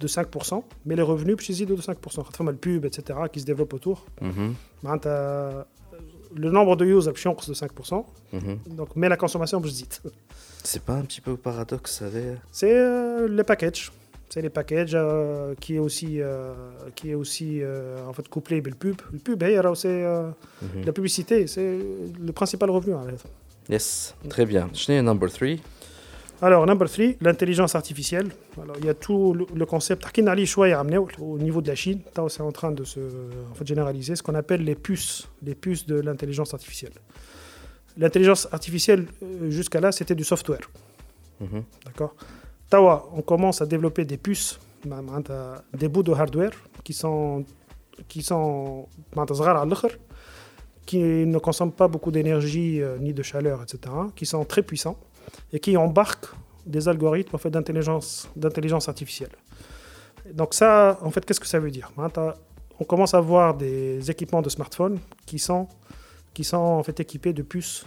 de 0.00 0.08
5%, 0.08 0.62
mais 0.86 0.96
les 0.96 1.02
revenus 1.02 1.34
باش 1.36 1.50
يزيدوا 1.50 1.76
de 1.76 1.80
5%. 1.82 2.22
خاطر 2.22 2.38
فما 2.38 2.50
البوب 2.50 2.86
etc 2.86 3.00
qui 3.32 3.40
se 3.40 3.44
développe 3.44 3.72
autour. 3.74 3.98
Mhm, 4.22 4.54
معناتها 4.82 5.66
le 6.36 6.50
nombre 6.50 6.76
de 6.76 6.84
users 6.84 7.08
باش 7.10 7.26
ينقص 7.26 7.50
de 7.50 7.54
5%, 7.66 8.04
mhm. 8.32 8.76
donc 8.76 8.88
mais 8.96 9.08
la 9.08 9.16
consommation 9.16 9.56
باش 9.56 9.70
تزيد. 9.72 9.92
C'est 10.64 10.82
pas 10.82 10.94
un 11.00 11.04
petit 11.08 11.20
peu 11.26 11.36
paradoxe, 11.36 11.90
ça 12.00 12.08
veut- 12.14 12.38
C'est 12.60 12.74
euh, 12.74 13.28
les 13.38 13.44
packages. 13.52 13.84
C'est 14.32 14.42
les 14.48 14.54
packages 14.58 14.94
euh, 14.94 15.54
qui 15.62 15.70
est 15.76 15.82
aussi, 15.88 16.10
euh, 16.20 16.26
qui 16.96 17.06
est 17.12 17.18
aussi 17.24 17.50
euh, 17.62 18.10
en 18.10 18.12
fait 18.16 18.26
couplé 18.34 18.54
avec 18.58 18.66
le 18.74 18.78
pub. 18.84 18.98
Le 19.16 19.20
pub, 19.26 19.38
hey, 19.46 19.54
alors, 19.62 19.76
c'est 19.82 19.98
euh, 20.04 20.30
Mhm. 20.64 20.82
la 20.88 20.92
publicité, 20.98 21.36
c'est 21.54 21.72
le 22.28 22.32
principal 22.40 22.68
revenu. 22.76 22.92
en 22.94 23.04
fait. 23.22 23.22
Yes, 23.74 23.86
très 24.34 24.46
bien. 24.52 24.64
Je 24.80 24.84
n'ai 24.92 25.00
number 25.10 25.30
3. 25.38 25.56
Alors, 26.41 26.65
number 26.65 26.89
3, 26.89 27.05
l'intelligence 27.21 27.75
artificielle. 27.75 28.29
Alors, 28.61 28.75
il 28.79 28.85
y 28.85 28.89
a 28.89 28.93
tout 28.93 29.33
le, 29.33 29.65
concept 29.65 30.05
au 31.19 31.37
niveau 31.39 31.61
de 31.61 31.67
la 31.67 31.75
Chine. 31.75 32.01
C'est 32.27 32.41
en 32.41 32.51
train 32.51 32.71
de 32.71 32.83
se 32.83 32.99
généraliser 33.63 34.15
ce 34.15 34.23
qu'on 34.23 34.35
appelle 34.35 34.63
les 34.63 34.75
puces, 34.75 35.27
les 35.41 35.55
puces 35.55 35.85
de 35.85 35.95
l'intelligence 35.95 36.53
artificielle. 36.53 36.93
L'intelligence 37.97 38.47
artificielle, 38.51 39.05
euh, 39.21 39.51
jusqu'à 39.51 39.79
là, 39.79 39.91
c'était 39.91 40.15
du 40.15 40.23
software. 40.23 40.67
Mm-hmm. 41.41 41.63
D'accord? 41.85 42.15
Tawa, 42.69 43.07
on 43.13 43.21
commence 43.21 43.61
à 43.61 43.67
développer 43.67 44.03
des 44.03 44.17
puces, 44.17 44.59
hein, 44.89 45.21
des 45.73 45.87
bouts 45.87 46.01
de 46.01 46.11
hardware 46.11 46.53
qui 46.83 46.93
sont, 46.93 47.45
qui 48.07 48.23
sont 48.23 48.87
qui 50.85 50.97
ne 50.97 51.37
consomment 51.37 51.71
pas 51.71 51.87
beaucoup 51.87 52.11
d'énergie 52.11 52.81
euh, 52.81 52.97
ni 52.97 53.13
de 53.13 53.23
chaleur, 53.23 53.61
etc., 53.63 53.93
qui 54.15 54.25
sont 54.25 54.43
très 54.43 54.63
puissants 54.63 54.97
et 55.51 55.59
qui 55.59 55.77
embarque 55.77 56.27
des 56.65 56.87
algorithmes 56.87 57.35
en 57.35 57.39
fait, 57.39 57.49
d'intelligence, 57.49 58.29
d'intelligence 58.35 58.87
artificielle. 58.87 59.31
Donc 60.31 60.53
ça, 60.53 60.97
en 61.01 61.11
fait, 61.11 61.25
qu'est-ce 61.25 61.39
que 61.39 61.47
ça 61.47 61.59
veut 61.59 61.71
dire? 61.71 61.91
Hein, 61.97 62.09
on 62.79 62.85
commence 62.85 63.13
à 63.13 63.19
voir 63.19 63.55
des 63.55 64.09
équipements 64.09 64.41
de 64.41 64.49
smartphones 64.49 64.99
qui 65.25 65.39
sont, 65.39 65.67
qui 66.33 66.43
sont 66.43 66.57
en 66.57 66.83
fait 66.83 66.99
équipés 66.99 67.33
de 67.33 67.41
puces 67.43 67.85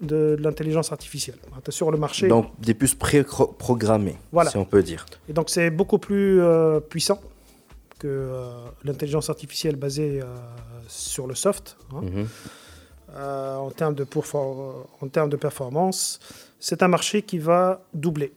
de 0.00 0.36
l'intelligence 0.38 0.92
artificielle 0.92 1.38
hein, 1.52 1.60
sur 1.70 1.90
le 1.90 1.98
marché. 1.98 2.28
Donc 2.28 2.48
des 2.60 2.74
puces 2.74 2.94
pré-programmées, 2.94 4.18
si 4.50 4.56
on 4.56 4.64
peut 4.64 4.82
dire. 4.82 5.06
Et 5.28 5.32
donc 5.32 5.48
c'est 5.48 5.70
beaucoup 5.70 5.98
plus 5.98 6.42
euh, 6.42 6.80
puissant 6.80 7.20
que 7.98 8.06
euh, 8.08 8.50
l'intelligence 8.84 9.30
artificielle 9.30 9.76
basée 9.76 10.20
euh, 10.22 10.26
sur 10.88 11.26
le 11.26 11.34
soft. 11.34 11.78
Hein. 11.94 12.02
Mm-hmm. 12.02 12.26
Euh, 13.16 13.56
en, 13.56 13.70
termes 13.70 13.94
de 13.94 14.02
euh, 14.02 14.72
en 15.00 15.08
termes 15.08 15.30
de 15.30 15.36
performance, 15.36 16.20
c'est 16.60 16.82
un 16.82 16.88
marché 16.88 17.22
qui 17.22 17.38
va 17.38 17.80
doubler. 17.94 18.32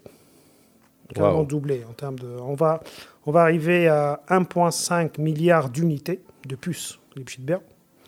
Wow. 1.18 1.44
doubler 1.44 1.84
en 1.90 1.94
termes 1.94 2.20
de. 2.20 2.28
On 2.40 2.54
va, 2.54 2.82
on 3.26 3.32
va 3.32 3.42
arriver 3.42 3.88
à 3.88 4.22
1,5 4.30 5.20
milliard 5.20 5.70
d'unités 5.70 6.22
de 6.48 6.56
puces 6.56 7.00
Lipschitz-Berg. 7.16 7.62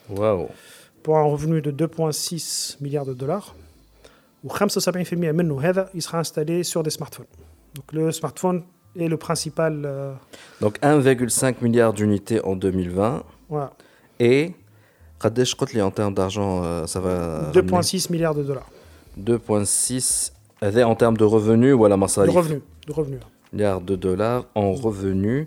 Wow. 0.10 0.50
Pour 1.02 1.18
un 1.18 1.24
revenu 1.24 1.62
de 1.62 1.72
2,6 1.72 2.78
milliards 2.82 3.06
de 3.06 3.14
dollars. 3.14 3.56
Ou 4.44 4.50
75% 4.50 5.88
il 5.94 6.02
sera 6.02 6.20
installé 6.20 6.64
sur 6.64 6.84
des 6.84 6.90
smartphones. 6.90 7.28
Donc 7.76 7.92
le 7.94 8.12
smartphone 8.12 8.64
est 8.98 9.08
le 9.08 9.18
principal. 9.18 9.84
Euh, 9.86 10.14
Donc 10.62 10.80
1,5 10.80 11.56
milliard 11.62 11.94
d'unités 11.94 12.44
en 12.44 12.56
2020. 12.56 13.24
Voilà. 13.50 13.74
Et 14.20 14.54
قداش 15.21 15.55
قلت 15.55 15.75
لي 15.75 15.91
en 15.91 15.93
termes 15.93 16.15
d'argent 16.15 16.63
euh, 16.65 16.87
ça 16.87 17.01
va 17.01 17.51
ramener 17.53 17.83
2,6 17.83 18.13
milliards 18.13 18.35
de 18.35 18.43
dollars 18.43 18.69
2,6 19.25 20.31
هذا 20.63 20.85
en 20.87 20.95
termes 20.95 21.17
de 21.17 21.25
revenus 21.25 21.75
ولا 21.75 21.95
de 21.95 21.99
مصاريف 21.99 22.37
revenus. 22.37 22.63
De 22.89 22.93
revenus. 22.93 23.21
milliards 23.53 23.81
de 23.81 23.97
dollars 23.97 24.45
en 24.55 24.75
revenus 24.87 25.47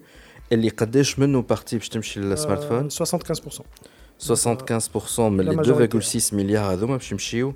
اللي 0.52 0.70
قداش 0.70 1.20
منه 1.20 1.42
بارتي 1.42 1.78
باش 1.78 1.90
تمشي 1.90 2.20
للسمارت 2.20 2.62
Euh, 2.64 2.66
فون 2.66 2.90
75%. 2.90 3.62
75% 4.20 5.20
من 5.20 5.46
la 5.46 5.52
les 5.52 5.56
majorité. 5.56 5.98
2,6 5.98 6.34
milliards 6.34 6.70
هذوما 6.72 6.96
باش 6.98 7.12
يمشيو 7.12 7.54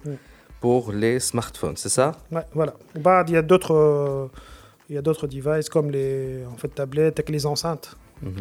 pour 0.62 0.91
les 0.91 1.19
smartphones 1.19 1.76
c'est 1.76 1.89
ça 1.99 2.12
Ouais, 2.32 2.45
voilà. 2.54 2.73
Bah, 3.06 3.26
il 3.28 3.34
y 3.34 3.38
a 3.38 3.41
d'autres, 3.41 3.73
euh, 3.76 4.28
il 4.89 4.95
y 4.95 4.97
a 4.97 5.02
d'autres 5.08 5.28
devices 5.28 5.69
comme 5.76 5.88
les, 5.91 6.12
en 6.54 6.58
fait, 6.62 6.69
tablettes, 6.82 7.17
avec 7.19 7.30
les 7.36 7.43
enceintes, 7.54 7.88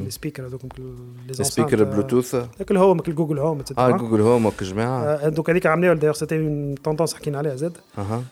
les 0.06 0.10
speakers, 0.18 0.48
donc 0.50 0.62
le- 0.78 0.84
les 0.84 1.32
les 1.32 1.40
enceintes. 1.40 1.52
speakers 1.52 1.80
euh, 1.80 1.92
Bluetooth 1.92 2.32
avec 2.56 2.70
le 2.70 2.78
Home, 2.84 2.98
avec 2.98 3.08
le 3.12 3.14
Google 3.20 3.38
Home, 3.46 3.60
etc. 3.60 3.74
اه 3.78 3.90
جوجل 3.90 4.20
هوم 4.20 4.46
وك 4.46 4.62
جماعه 4.64 5.16
Euh, 5.18 5.30
donc, 5.36 5.50
هذيك 5.50 5.66
عملناها 5.66 5.94
d'ailleurs 5.94 6.16
c'était 6.16 6.38
une 6.46 6.74
tendance 6.88 7.14
حكينا 7.14 7.38
عليها 7.38 7.56
زاد. 7.56 7.76
اها 7.98 8.22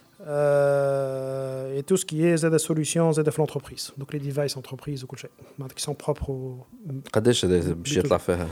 Euh, 0.55 1.79
et 1.79 1.83
tout 1.88 1.96
ce 2.00 2.05
qui 2.11 2.18
est 2.29 2.37
Z 2.42 2.44
solutions, 2.68 3.09
Z 3.16 3.20
l'entreprise. 3.38 3.85
Donc 4.00 4.09
les 4.14 4.20
devices 4.29 4.57
entreprises 4.61 5.03
ou 5.05 5.07
كل 5.07 5.18
شيء. 5.18 5.31
معناتها 5.59 5.76
qui 5.76 5.83
sont 5.90 5.94
propres 6.07 6.29
au 6.29 6.64
قداش 7.12 7.44
هذا 7.44 7.72
باش 7.72 7.96
يطلع 7.96 8.16
فيها 8.18 8.48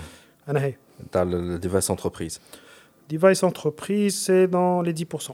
أنا 0.49 0.61
هي. 0.65 0.75
تاع 1.13 1.23
الديفايس 1.23 1.91
انتربريز 1.91 2.41
Device 3.15 3.43
entreprise, 3.51 4.15
c'est 4.27 4.47
dans 4.59 4.83
les 4.87 4.93
10%. 4.93 5.33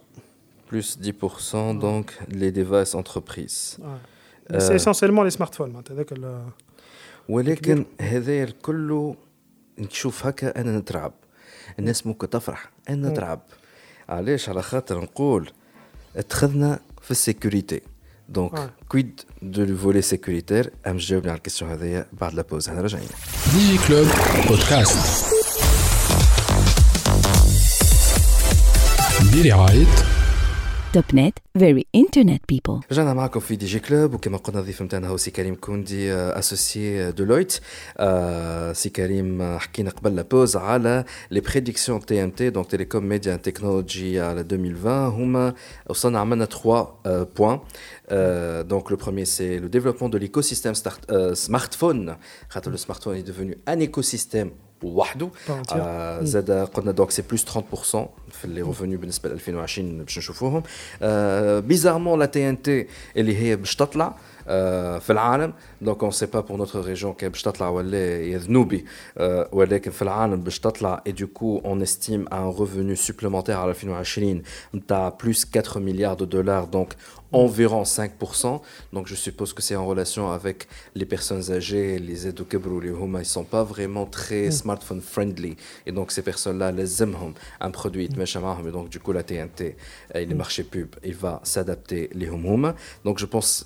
plus 0.71 0.89
10% 1.03 1.75
donc 1.87 2.07
les 2.41 2.51
devices 2.61 2.95
entreprises 3.03 3.59
Ouais. 3.81 4.01
Mais 4.51 4.61
C'est 4.67 4.73
Euh, 4.75 4.81
essentiellement 4.81 5.23
les 5.29 5.35
smartphones. 5.39 5.73
ولكن 7.30 7.86
هذا 8.02 8.44
الكل 8.44 9.14
نشوف 9.80 10.26
هكا 10.26 10.62
أنا 10.62 10.78
نترعب. 10.78 11.14
الناس 11.80 12.08
ممكن 12.08 12.30
تفرح 12.30 12.72
أنا 12.90 13.10
نترعب. 13.10 13.42
علاش؟ 14.10 14.50
على 14.50 14.62
خاطر 14.62 15.02
نقول 15.02 15.52
اتخذنا 16.16 16.80
في 17.02 17.12
السيكوريتي. 17.12 17.82
دونك 18.30 18.54
آه. 18.54 18.70
كويد 18.90 19.22
دو 19.42 19.64
الفولي 19.64 20.02
سيكوريتير 20.02 20.72
أم 20.88 20.98
جاوبني 20.98 21.30
على 21.30 21.38
الكيستيون 21.38 21.72
هذيا 21.72 22.06
بعد 22.14 22.34
لا 22.34 22.42
بوز 22.42 22.70
إحنا 22.70 22.82
راجعين 22.82 23.08
ديجي 23.54 23.88
كلوب 23.88 24.08
بودكاست 24.48 25.26
برعاية 29.34 29.86
توب 30.93 31.05
نت 31.15 31.39
very 31.59 31.83
internet 31.97 32.41
people 32.55 32.81
رجعنا 32.93 33.15
معكم 33.15 33.41
في 33.41 33.57
دي 33.57 33.67
جي 33.67 33.79
كلوب 33.79 34.15
وكما 34.15 34.37
قلنا 34.37 34.61
الضيف 34.61 34.83
نتاعنا 34.83 35.09
هو 35.09 35.17
سي 35.17 35.31
كريم 35.31 35.55
كوندي 35.55 36.13
اسوسيي 36.15 37.13
دولويت 37.13 37.61
آه، 37.97 38.73
سي 38.73 38.89
كريم 38.89 39.43
آه، 39.43 39.59
حكينا 39.59 39.91
قبل 39.91 40.17
لا 40.17 40.23
بوز 40.23 40.57
على 40.57 41.05
لي 41.31 41.41
بريديكسيون 41.41 42.07
تي 42.07 42.25
ام 42.25 42.31
تي 42.31 42.51
دونك 42.51 42.71
تيليكوم 42.71 43.05
ميديا 43.05 43.37
تكنولوجي 43.37 44.21
على 44.21 44.41
2020 44.41 44.95
هما 45.07 45.55
وصلنا 45.91 46.19
عملنا 46.21 46.45
3 46.45 47.25
بوان 47.37 47.59
donc 48.73 48.91
le 48.93 48.97
premier 48.97 49.25
c'est 49.25 49.59
le 49.65 49.69
développement 49.69 50.09
de 50.09 50.19
l'écosystème 50.19 50.75
start- 50.75 51.11
euh, 51.11 51.35
smartphone 51.35 52.17
خاطر 52.51 52.73
le 52.73 52.77
smartphone 52.77 53.17
est 53.17 53.27
devenu 53.27 53.57
un 53.67 53.79
écosystème 53.81 54.51
وحده 54.83 55.29
Pas 55.49 55.51
entière. 55.51 55.73
آه 55.77 56.25
زاد 56.25 56.51
قلنا 56.51 56.93
دونك 56.93 57.11
سي 57.11 57.23
بلوس 57.23 57.45
30% 57.45 57.57
في 58.33 58.45
اللي 58.45 58.63
ريفونيو 58.63 58.99
بالنسبه 58.99 59.29
ل 59.29 59.33
2020 59.33 60.05
باش 60.05 60.19
نشوفوهم 60.19 60.63
آه 61.03 61.61
بيزارمون 61.61 62.19
لا 62.19 62.27
تي 62.27 62.49
ان 62.49 62.63
تي 62.63 62.87
اللي 63.17 63.37
هي 63.37 63.57
باش 63.57 63.77
تطلع 63.77 64.07
آه 64.07 64.15
في 65.01 65.11
العالم 65.11 65.53
دونك 65.81 66.03
اون 66.03 66.11
سي 66.11 66.27
با 66.27 66.41
بور 66.41 66.57
نوتر 66.57 66.85
ريجون 66.85 67.13
كان 67.13 67.31
باش 67.31 67.43
تطلع 67.43 67.69
ولا 67.69 68.21
يا 68.21 68.39
ذنوبي 68.39 68.85
آه 69.19 69.49
ولكن 69.53 69.91
في 69.91 70.03
العالم 70.03 70.41
باش 70.41 70.59
تطلع 70.59 71.03
اي 71.07 71.13
دو 71.13 71.27
كو 71.27 71.59
اون 71.59 71.83
استيم 71.83 72.29
ان 72.33 72.49
ريفوني 72.49 72.95
سوبليمونتير 72.95 73.57
على 73.57 73.71
2020 73.71 74.43
نتاع 74.75 75.09
بلوس 75.09 75.47
4 75.57 75.81
milliards 75.81 76.17
de 76.17 76.25
dollars 76.25 76.67
donc 76.67 76.95
environ 77.35 77.83
5%. 77.85 78.61
Donc 78.93 79.07
je 79.07 79.15
suppose 79.15 79.53
que 79.53 79.63
c'est 79.63 79.77
en 79.77 79.87
relation 79.87 80.31
avec 80.31 80.69
les 80.95 81.05
personnes 81.05 81.51
âgées, 81.51 81.99
les 81.99 82.27
aides 82.27 82.41
au 82.41 82.45
Kebro, 82.45 82.81
les 82.81 82.91
Huma, 82.91 83.21
ils 83.21 83.27
sont 83.27 83.45
pas 83.45 83.65
vraiment 83.65 84.07
très 84.07 84.51
smartphone 84.51 85.01
friendly. 85.01 85.57
Et 85.87 85.93
donc 85.93 86.13
ces 86.13 86.23
personnes-là, 86.23 86.71
les 86.73 87.03
aiment 87.03 87.35
un 87.61 87.71
produit, 87.71 88.09
mais 88.17 88.71
donc 88.71 88.89
du 88.89 89.01
coup 89.01 89.13
la 89.13 89.23
TNT, 89.23 89.77
et 90.15 90.27
les 90.27 90.35
marchés 90.35 90.65
pub, 90.65 90.91
il 91.03 91.15
va 91.15 91.41
s'adapter 91.43 92.09
les 92.15 92.27
Huma. 92.27 92.75
Donc 93.05 93.19
je 93.19 93.27
pense, 93.27 93.65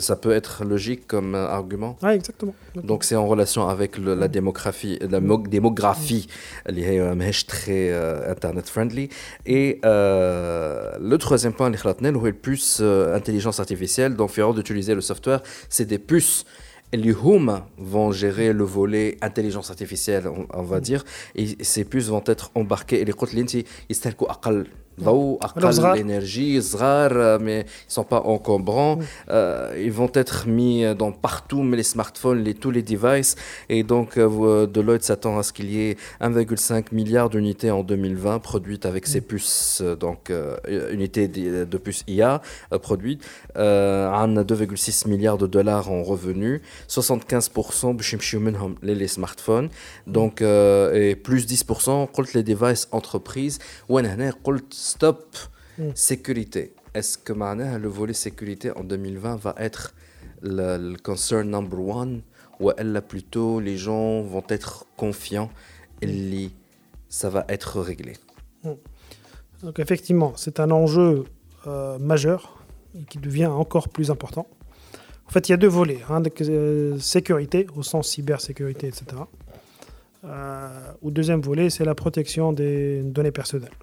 ça 0.00 0.16
peut 0.16 0.32
être 0.32 0.64
logique 0.64 1.06
comme 1.06 1.34
euh, 1.34 1.48
argument. 1.48 1.96
Ah, 2.02 2.14
exactement. 2.14 2.54
Donc 2.76 3.04
c'est 3.04 3.16
en 3.16 3.26
relation 3.26 3.68
avec 3.68 3.98
la 3.98 4.28
démographie, 4.28 4.98
la 5.00 5.20
démographie, 5.20 6.28
qui 6.68 6.80
est 6.80 7.00
euh, 7.00 7.32
très 7.46 7.90
euh, 7.90 8.30
internet 8.30 8.68
friendly. 8.68 9.08
Et 9.46 9.80
le 9.82 11.16
troisième 11.16 11.52
point, 11.52 11.70
les 11.70 11.78
où 12.16 12.26
est 12.26 12.32
puce 12.32 12.80
intelligence 12.80 13.60
artificielle, 13.60 14.14
donc 14.16 14.30
faire 14.30 14.52
d'utiliser 14.54 14.94
le 14.94 15.00
software, 15.00 15.42
c'est 15.68 15.86
des 15.86 15.98
puces 15.98 16.44
les 16.92 17.12
Home 17.12 17.60
vont 17.76 18.12
gérer 18.12 18.54
le 18.54 18.64
volet 18.64 19.18
intelligence 19.20 19.68
artificielle, 19.68 20.24
on, 20.54 20.62
va 20.62 20.78
mm. 20.78 20.80
dire, 20.80 21.04
et 21.34 21.62
ces 21.62 21.84
puces 21.84 22.08
vont 22.08 22.24
être 22.26 22.50
embarquées 22.54 23.02
et 23.02 23.04
les 23.04 23.12
ils 23.90 23.96
ضوء 24.99 25.37
اقل 25.41 25.73
صغار. 25.73 25.95
l'énergie, 25.95 26.61
صغار, 26.61 27.39
mais 27.41 27.65
ils 27.89 27.93
sont 27.97 28.03
pas 28.03 28.21
encombrants. 28.35 28.99
Euh, 29.29 29.73
ils 29.87 29.91
vont 29.91 30.11
être 30.13 30.47
mis 30.47 30.83
dans 31.01 31.11
partout, 31.11 31.63
mais 31.63 31.77
les 31.77 31.89
smartphones, 31.95 32.43
les, 32.43 32.53
tous 32.53 32.69
les 32.77 32.83
devices. 32.83 33.35
Et 33.69 33.81
donc, 33.93 34.09
euh, 34.17 34.27
vous- 34.35 34.67
Deloitte 34.67 35.03
s'attend 35.03 35.35
à 35.39 35.43
ce 35.47 35.51
qu'il 35.55 35.69
y 35.75 35.77
ait 35.89 35.97
1,5 36.21 36.91
milliard 36.91 37.27
d'unités 37.33 37.71
en 37.71 37.81
2020 37.83 38.37
produites 38.49 38.85
avec 38.85 39.07
ces 39.07 39.21
puces, 39.21 39.79
euh, 39.81 39.95
donc 39.95 40.29
euh, 40.29 40.57
unités 40.97 41.27
de, 41.27 41.63
de 41.73 41.77
puces 41.85 42.03
IA 42.07 42.33
euh, 42.71 42.77
produites. 42.87 43.21
Euh, 43.57 44.07
on 44.25 44.37
a 44.37 44.43
2,6 44.43 45.07
milliards 45.07 45.39
de 45.39 45.47
dollars 45.47 45.89
en 45.91 46.03
revenus. 46.03 46.61
75% 46.87 47.85
باش 47.85 48.13
يمشيو 48.13 48.39
منهم 48.39 48.75
les, 48.83 48.95
les 48.95 49.07
smartphones. 49.07 49.69
Donc, 50.07 50.41
euh, 50.41 50.93
et 50.93 51.15
plus 51.15 51.47
10% 51.47 52.05
قلت 52.13 52.35
les 52.35 52.43
devices 52.43 52.87
entreprises. 52.91 53.59
وانا 53.89 54.33
stop 54.88 55.36
mm. 55.78 55.90
sécurité. 55.94 56.72
Est-ce 56.94 57.18
que 57.18 57.32
le 57.32 57.88
volet 57.88 58.14
sécurité 58.14 58.70
en 58.72 58.84
2020 58.84 59.36
va 59.36 59.54
être 59.58 59.94
le, 60.42 60.96
concern 60.96 61.50
number 61.50 61.80
one 61.80 62.22
ou 62.60 62.70
elle 62.76 63.00
plutôt 63.06 63.60
les 63.60 63.76
gens 63.76 64.22
vont 64.22 64.44
être 64.48 64.86
confiants 64.96 65.50
et 66.02 66.50
ça 67.08 67.28
va 67.28 67.44
être 67.48 67.80
réglé? 67.80 68.14
Mm. 68.64 68.70
Donc 69.62 69.78
effectivement, 69.78 70.32
c'est 70.36 70.60
un 70.60 70.70
enjeu 70.70 71.24
euh, 71.66 71.98
majeur 71.98 72.64
qui 73.08 73.18
devient 73.18 73.46
encore 73.46 73.88
plus 73.88 74.10
important. 74.10 74.46
En 75.26 75.30
fait, 75.30 75.48
il 75.48 75.52
y 75.52 75.54
a 75.54 75.58
deux 75.58 75.68
volets. 75.68 76.00
Hein, 76.08 76.22
euh, 76.40 76.98
sécurité, 76.98 77.66
au 77.76 77.82
sens 77.82 78.08
cybersécurité, 78.08 78.86
etc. 78.86 79.04
Euh, 80.24 80.68
deuxième 81.02 81.42
volet, 81.42 81.68
c'est 81.70 81.84
la 81.84 81.94
protection 81.94 82.52
des 82.52 83.02
données 83.02 83.30
personnelles 83.30 83.76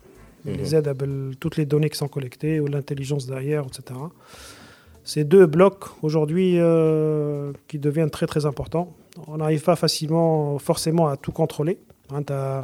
les 0.45 0.69
mhm. 0.69 0.75
aides 0.75 0.87
à 0.87 0.93
toutes 1.39 1.57
les 1.57 1.65
données 1.65 1.89
qui 1.89 1.97
sont 1.97 2.07
collectées, 2.07 2.59
ou 2.59 2.67
l'intelligence 2.67 3.25
derrière, 3.25 3.65
etc. 3.65 3.99
Ces 5.03 5.23
deux 5.23 5.45
blocs 5.45 5.85
aujourd'hui 6.01 6.55
euh, 6.57 7.53
qui 7.67 7.77
deviennent 7.77 8.09
très 8.09 8.25
très 8.25 8.45
importants. 8.47 8.95
On 9.27 9.37
n'arrive 9.37 9.61
pas 9.61 9.75
facilement, 9.75 10.57
forcément 10.57 11.07
à 11.07 11.15
tout 11.15 11.31
contrôler. 11.31 11.77
Hein, 12.11 12.23
euh, 12.31 12.63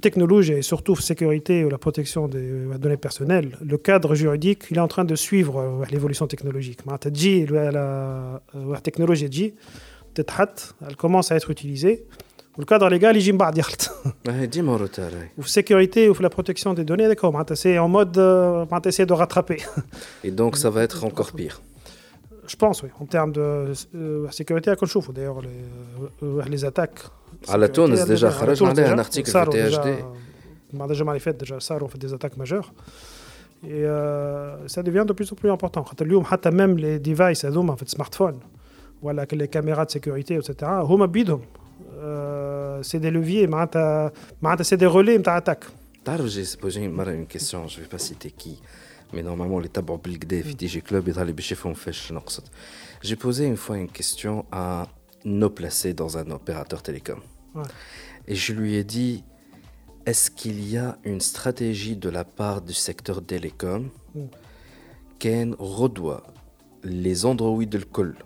technologie 0.00 0.52
et 0.52 0.62
surtout 0.62 0.94
sécurité 0.94 1.64
ou 1.64 1.68
la 1.68 1.78
protection 1.78 2.30
euh, 2.32 2.72
des 2.72 2.78
données 2.78 2.96
personnelles, 2.96 3.58
le 3.60 3.76
cadre 3.76 4.14
juridique, 4.14 4.64
il 4.70 4.76
est 4.76 4.80
en 4.80 4.88
train 4.88 5.04
de 5.04 5.16
suivre 5.16 5.84
l'évolution 5.90 6.28
technologique. 6.28 6.78
Hein, 6.88 6.96
la 8.54 8.80
technologie 8.80 9.54
elle 10.16 10.96
commence 10.96 11.32
à 11.32 11.36
être 11.36 11.50
utilisée. 11.50 12.04
Le 12.57 12.65
cadre 12.65 12.89
légal, 12.89 13.15
il 13.17 13.27
y 13.27 13.31
بعد 13.31 13.57
يخلط. 13.57 13.89
آه، 14.29 14.45
ديما 14.45 14.77
روتار 14.77 15.11
هاي. 15.13 15.29
Ou 15.39 15.43
sécurité 15.43 16.09
ou 16.09 16.21
la 16.21 16.29
protection 16.29 16.73
des 16.73 16.83
données, 16.83 17.07
d'accord. 17.15 17.33
معناتها 17.33 17.55
C'est 17.55 17.77
en 17.77 17.87
mode, 17.87 18.17
euh, 18.17 18.67
معناتها 18.71 18.89
essayer 18.89 19.05
de 19.05 19.13
rattraper. 19.13 19.61
et 20.25 20.31
donc 20.31 20.57
ça 20.57 20.69
va 20.69 20.83
être 20.83 21.03
encore 21.05 21.31
pire 21.31 21.61
Je 22.47 22.55
pense, 22.55 22.77
oui. 22.83 22.89
En 23.03 23.05
termes 23.15 23.31
de 23.31 23.45
euh, 23.95 24.29
sécurité, 24.39 24.67
à 24.71 24.75
نشوفوا 24.83 25.13
d'ailleurs 25.13 25.41
les, 25.47 25.59
euh, 26.23 26.41
les 26.53 26.65
attaques. 26.65 27.01
على 27.49 27.67
تونس 27.67 27.99
sécurité, 27.99 28.07
ديجا 28.07 28.27
على 28.27 28.35
خرج 28.37 28.57
تونس 28.59 28.79
عليها 28.79 28.95
déjà. 28.95 28.99
un 28.99 29.05
article 29.05 29.29
صاروا 29.29 29.53
في 29.53 29.69
déjà- 29.71 29.81
THD. 29.81 30.03
بعد 30.73 30.89
الجمعة 30.91 31.11
اللي 31.13 31.19
فاتت 31.19 31.43
déjà 31.45 31.57
صاروا 31.57 31.87
في 31.87 31.97
des 31.97 32.11
attaques 32.13 32.37
majeures. 32.37 32.71
Et 33.63 33.67
euh, 33.67 34.67
ça 34.67 34.81
devient 34.83 35.05
de 35.07 35.13
plus 35.13 35.31
en 35.31 35.35
plus 35.35 35.51
important. 35.51 35.81
خاطر 35.83 36.05
اليوم 36.05 36.23
حتى 36.25 36.49
même 36.51 36.77
les 36.77 36.99
devices 37.09 37.45
هذوما 37.45 37.75
في 37.75 37.83
السمارت 37.83 38.35
ولا 39.01 39.27
les 39.33 39.47
caméras 39.47 39.85
de 39.85 39.91
sécurité 39.99 40.33
etc. 40.39 40.63
هما 40.63 41.05
بيدهم. 41.05 41.41
euh, 42.04 42.82
c'est 42.82 43.00
des 43.00 43.10
leviers, 43.10 43.48
c'est 44.62 44.76
des 44.76 44.86
relais 44.86 45.18
de 45.18 45.28
attaque. 45.28 45.64
J'ai 46.26 46.56
posé 46.58 46.82
une 46.82 47.26
question, 47.26 47.66
je 47.66 47.78
ne 47.78 47.82
vais 47.82 47.88
pas 47.88 47.98
citer 47.98 48.30
qui, 48.30 48.60
mais 49.14 49.22
normalement 49.22 49.58
les 49.58 49.70
tabous 49.70 49.98
Bilgdef, 49.98 50.50
DJ 50.50 50.82
Club, 50.82 51.10
j'ai 53.02 53.16
posé 53.16 53.46
une 53.46 53.56
fois 53.56 53.78
une 53.78 53.88
question 53.88 54.44
à 54.52 54.86
nos 55.24 55.48
placés 55.48 55.94
dans 55.94 56.18
un 56.18 56.30
opérateur 56.30 56.82
télécom. 56.82 57.20
Et 58.26 58.34
je 58.34 58.52
lui 58.52 58.74
ai 58.74 58.84
dit, 58.84 59.24
est-ce 60.04 60.30
qu'il 60.30 60.68
y 60.68 60.76
a 60.76 60.98
une 61.04 61.20
stratégie 61.20 61.96
de 61.96 62.10
la 62.10 62.24
part 62.24 62.60
du 62.60 62.74
secteur 62.74 63.24
télécom 63.24 63.88
mm. 64.14 64.20
qui 65.18 65.54
redoit 65.58 66.24
les 66.82 67.24
Android 67.24 67.64
de 67.64 67.78
l'école 67.78 68.16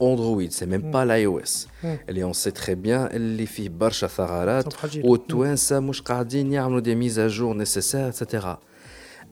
Android 0.00 0.50
c'est 0.50 0.66
même 0.66 0.90
pas 0.92 1.04
l'iOS 1.04 1.66
Mm. 1.82 1.86
اللي 2.08 2.32
on 2.32 2.36
sait 2.36 2.52
très 2.60 2.74
bien 2.74 3.14
اللي 3.14 3.46
فيه 3.46 3.68
برشا 3.68 4.06
ثغرات 4.06 4.72
صفحة 4.72 4.88
جديدة. 4.88 5.08
والتوانسه 5.08 5.80
مش 5.80 6.02
قاعدين 6.02 6.52
يعملوا 6.52 6.80
دي 6.80 6.94
ميز 6.94 7.20
جور 7.20 7.54
نيسيسير 7.56 8.08
اتسيتيرا 8.08 8.58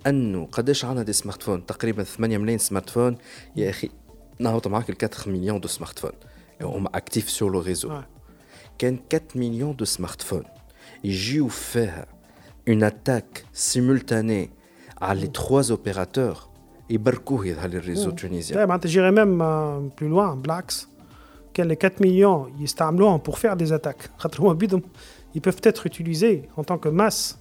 انه 0.07 0.49
قداش 0.53 0.85
عندنا 0.85 1.03
دي 1.05 1.13
سمارت 1.13 1.43
فون 1.43 1.67
تقريبا 1.67 2.03
8 2.03 2.39
ملايين 2.39 2.59
سمارت 2.59 2.91
فون 2.91 3.19
يا 3.57 3.71
اخي 3.71 3.89
نهبط 4.39 4.67
معاك 4.69 4.91
ال 4.91 4.97
4 5.03 5.29
مليون 5.29 5.61
دو 5.61 5.69
سمارت 5.69 5.99
فون 5.99 6.13
هم 6.63 6.87
اكتيف 6.87 7.31
سور 7.31 7.53
لو 7.53 7.61
ريزو 7.61 7.89
Ouais. 8.01 8.05
كان 8.79 8.99
4 9.15 9.23
مليون 9.35 9.77
دو 9.77 9.85
سمارت 9.85 10.23
فون 10.23 10.43
يجيو 11.05 11.49
فيها 11.49 12.07
اون 12.69 12.83
اتاك 12.85 13.45
سيمultanée 13.55 14.49
على 15.03 15.21
لي 15.21 15.27
تخوا 15.27 15.63
اوبيراتور 15.71 16.49
يبركوه 16.91 17.47
يظهر 17.47 17.69
لي 17.69 17.77
الريزو 17.79 18.11
تونيزيان 18.11 18.59
Ouais, 18.65 18.69
معناتها 18.69 18.89
j'irais 18.89 19.15
même 19.15 19.41
euh, 19.43 20.01
plus 20.01 20.09
loin, 20.09 20.37
Blacks, 20.49 20.87
que 21.59 21.63
les 21.63 21.77
4 21.77 22.01
millions 22.01 22.61
يستعملوهم 22.63 23.21
pour 23.29 23.39
faire 23.39 23.57
des 23.57 23.73
attaques. 23.73 24.09
خاطر 24.19 24.41
هما 24.43 24.53
بيدهم 24.53 24.83
ils 25.37 25.41
peuvent 25.41 25.69
être 25.73 25.87
utilisés 25.87 26.61
en 26.61 26.65
tant 26.65 26.79
que 26.79 26.89
masse. 26.89 27.35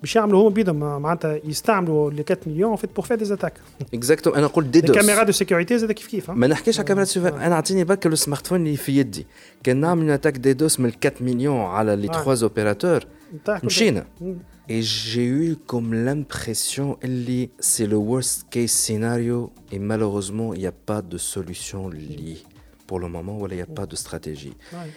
باش 0.00 0.16
يعملوا 0.16 0.42
هما 0.42 0.48
بيدهم 0.54 0.82
آه، 0.82 0.98
معناتها 0.98 1.40
يستعملوا 1.44 2.10
les 2.10 2.22
4 2.32 2.36
millions 2.46 2.76
en 2.76 2.80
fait 2.80 2.88
pour 3.00 3.06
faire 3.06 3.18
des 3.18 3.32
attaques. 3.32 3.84
اكزاكتو 3.94 4.30
انا 4.30 4.46
قلت 4.46 4.66
دي 4.66 4.80
Les 4.82 4.84
دوس 4.84 4.96
caméras 4.96 5.24
de 5.26 5.32
sécurité 5.32 5.72
زاد 5.74 5.92
كيف 5.92 6.06
كيف. 6.06 6.26
hein. 6.30 6.34
ما 6.34 6.46
نحكيش 6.46 6.78
على 6.78 6.88
كاميرا 6.88 7.04
سوفا 7.04 7.46
انا 7.46 7.54
اعطيني 7.54 7.84
برك 7.84 8.06
لو 8.06 8.14
سمارت 8.14 8.46
فون 8.46 8.60
اللي 8.66 8.76
في 8.76 8.98
يدي 8.98 9.26
كان 9.62 9.76
نعمل 9.76 10.10
اتاك 10.10 10.36
دي 10.36 10.52
دوس 10.52 10.80
من 10.80 10.92
4 11.06 11.12
مليون 11.20 11.60
على 11.60 11.96
لي 11.96 12.08
آه. 12.08 12.22
3 12.24 12.42
اوبيراتور 12.42 12.90
نتاع 12.94 13.04
كل- 13.04 13.23
مشينا 13.48 14.06
Mm. 14.20 14.24
Et 14.72 14.82
j'ai 14.82 15.26
eu 15.40 15.56
comme 15.72 15.90
l'impression 16.06 16.88
que 17.02 17.48
c'est 17.70 17.88
le 17.94 17.98
worst 18.10 18.38
case 18.54 18.70
scénario 18.86 19.38
et 19.72 19.78
malheureusement 19.90 20.50
il 20.54 20.60
n'y 20.60 20.66
a 20.76 20.78
pas 20.90 21.02
de 21.12 21.18
solution 21.34 21.82
liée 21.88 22.40
pour 22.86 22.98
le 23.04 23.08
moment 23.14 23.34
voilà 23.40 23.54
il 23.56 23.60
n'y 23.62 23.68
a 23.70 23.74
pas 23.80 23.86
de 23.92 23.96
stratégie. 24.04 24.54
Ouais. 24.72 24.90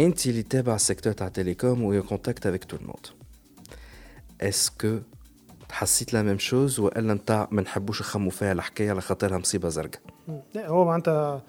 انت 0.00 0.26
اللي 0.26 0.42
تابع 0.42 0.74
السيكتور 0.74 1.12
تاع 1.12 1.28
تيليكوم 1.28 1.84
و 1.84 2.02
كونتاكت 2.02 2.46
افيك 2.46 2.64
تو 2.64 2.76
الموند 2.76 3.06
اسكو 4.40 4.98
حسيت 5.70 6.12
لا 6.12 6.22
ميم 6.22 6.38
شوز 6.38 6.80
والا 6.80 7.14
نتاع 7.14 7.48
ما 7.50 7.62
نحبوش 7.62 8.00
نخمو 8.00 8.30
فيها 8.30 8.52
الحكايه 8.52 8.90
على 8.90 9.00
خاطرها 9.00 9.38
مصيبه 9.38 9.68
زرقاء 9.68 10.00
Mm. 10.28 10.32
لا، 10.54 10.68
هو 10.68 10.84
معناتها 10.84 11.42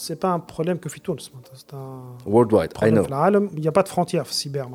c'est 0.00 0.20
pas 0.20 0.28
un 0.28 0.38
problème 0.38 0.78
que 0.78 0.88
fait 0.88 1.02
C'est 1.54 1.74
un 1.74 2.02
Worldwide, 2.24 2.72
I. 2.80 2.92
Il 3.54 3.60
n'y 3.60 3.66
a 3.66 3.72
pas 3.72 3.82
de 3.82 3.88
frontières 3.88 4.26
cyber. 4.26 4.68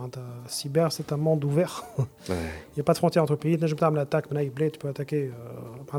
Cyber, 0.48 0.92
c'est 0.92 1.14
un 1.14 1.18
monde 1.18 1.46
ouvert. 1.46 1.86
Il 2.28 2.36
n'y 2.76 2.82
a 2.82 2.84
pas 2.84 2.92
de 2.92 2.98
frontières 2.98 3.24
entre 3.24 3.38
pays. 3.38 3.58
Tu 3.58 3.74
peux 3.74 3.96
l'attaque, 3.96 4.26
tu 4.28 4.80
peux 4.80 4.90
attaquer. 4.90 5.32
Euh, 5.32 5.96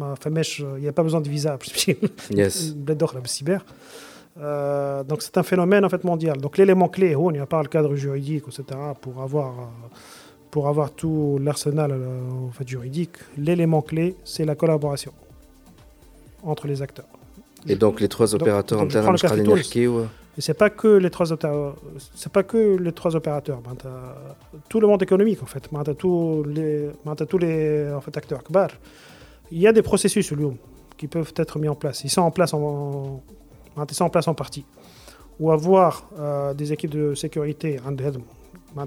euh, 0.00 0.74
il 0.78 0.80
n'y 0.80 0.88
a 0.88 0.92
pas 0.92 1.02
besoin 1.02 1.20
de 1.20 1.28
visa. 1.28 1.58
Yes. 2.30 2.74
Cyber. 3.26 3.64
Euh, 4.40 5.04
donc 5.04 5.20
c'est 5.20 5.36
un 5.36 5.42
phénomène 5.42 5.84
en 5.84 5.90
fait 5.90 6.02
mondial. 6.02 6.38
Donc 6.38 6.56
l'élément 6.56 6.88
clé, 6.88 7.14
oh, 7.14 7.26
on 7.26 7.34
y 7.34 7.38
a 7.38 7.44
pas 7.44 7.60
le 7.60 7.68
cadre 7.68 7.94
juridique, 7.96 8.44
etc. 8.48 8.64
Pour 9.02 9.20
avoir 9.20 9.52
pour 10.50 10.68
avoir 10.68 10.90
tout 10.90 11.38
l'arsenal 11.38 11.92
en 11.92 12.50
fait, 12.50 12.66
juridique, 12.66 13.16
l'élément 13.36 13.82
clé, 13.82 14.16
c'est 14.24 14.46
la 14.46 14.54
collaboration 14.54 15.12
entre 16.42 16.66
les 16.66 16.80
acteurs. 16.80 17.21
Et 17.66 17.76
donc 17.76 18.00
les 18.00 18.08
trois 18.08 18.34
opérateurs 18.34 18.78
donc, 18.78 18.88
en 18.88 18.90
termes 18.90 19.16
de 19.16 19.62
et 20.38 20.40
c'est 20.40 20.54
pas 20.54 20.70
que 20.70 20.88
les 20.88 21.10
trois 21.10 21.26
c'est 22.14 22.32
pas 22.32 22.42
que 22.42 22.76
les 22.78 22.92
trois 22.92 23.14
opérateurs, 23.14 23.60
ben, 23.60 23.76
tout 24.68 24.80
le 24.80 24.86
monde 24.86 25.02
économique 25.02 25.42
en 25.42 25.46
fait, 25.46 25.68
ben, 25.70 25.84
tous 25.94 26.42
les, 26.44 26.88
ben, 27.04 27.14
tous 27.14 27.38
les 27.38 27.92
en 27.92 28.00
fait, 28.00 28.16
acteurs. 28.16 28.42
Il 29.50 29.58
y 29.58 29.66
a 29.66 29.72
des 29.72 29.82
processus 29.82 30.32
qui 30.96 31.06
peuvent 31.06 31.34
être 31.36 31.58
mis 31.58 31.68
en 31.68 31.74
place. 31.74 32.04
Ils 32.04 32.08
sont 32.10 32.22
en 32.22 32.30
place 32.30 32.54
en, 32.54 33.20
ils 33.76 33.94
sont 33.94 34.04
en 34.04 34.08
place 34.08 34.26
en 34.26 34.34
partie. 34.34 34.64
Ou 35.38 35.50
avoir 35.50 36.08
euh, 36.18 36.54
des 36.54 36.72
équipes 36.72 36.90
de 36.90 37.14
sécurité, 37.14 37.78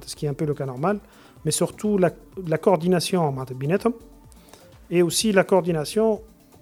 ce 0.07 0.15
qui 0.15 0.25
est 0.25 0.29
un 0.29 0.33
peu 0.33 0.45
le 0.45 0.55
cas 0.55 0.65
normal, 0.65 0.99
mais 1.43 1.51
surtout 1.51 1.99
la, 1.99 2.09
la 2.47 2.57
coordination 2.57 3.35
et 4.89 5.03
aussi 5.03 5.31
la 5.31 5.43
coordination 5.43 6.21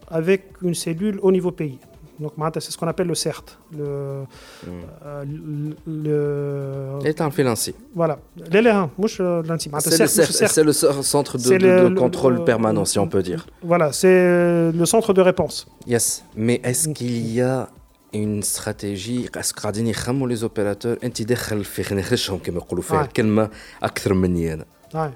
avec 0.10 0.43
une 0.62 0.73
cellule 0.73 1.19
au 1.21 1.32
niveau 1.32 1.52
pays. 1.52 1.80
Donc, 2.21 2.33
c'est 2.55 2.73
ce 2.73 2.77
qu'on 2.77 2.88
appelle 2.88 3.07
le 3.07 3.14
CERT. 3.14 3.45
Le, 3.77 4.25
hmm. 4.67 4.71
euh, 5.05 5.25
le, 5.87 7.05
L'État 7.05 7.31
financier. 7.31 7.75
Voilà. 7.95 8.19
C'est 8.51 8.61
le, 8.61 10.73
centre 10.73 11.38
de, 11.38 11.95
contrôle 11.95 12.45
permanent, 12.45 12.85
si 12.85 12.99
on 12.99 13.09
peut 13.09 13.23
dire. 13.23 13.47
Voilà, 13.62 13.93
c'est 13.93 14.73
le 14.73 14.85
centre 14.85 15.12
de 15.12 15.21
réponse. 15.21 15.69
Yes. 15.87 16.25
Mais 16.37 16.61
est-ce 16.64 16.88
qu'il 16.88 17.33
y 17.33 17.41
a 17.41 17.69
une 18.12 18.43
stratégie 18.43 19.29
est-ce 19.37 19.53
قاعدين 19.53 19.87
يخموا 19.87 20.29
les 20.29 20.43
opérateurs 20.43 21.05
انت 21.05 21.23
داخل 21.23 21.64
في 21.64 21.83
خناخشهم 21.83 22.38
كما 22.38 22.57
يقولوا 22.57 22.83
فيها 22.83 23.03
الكلمه 23.03 23.51
اكثر 23.83 24.14
مني 24.14 24.53
انا 24.53 24.64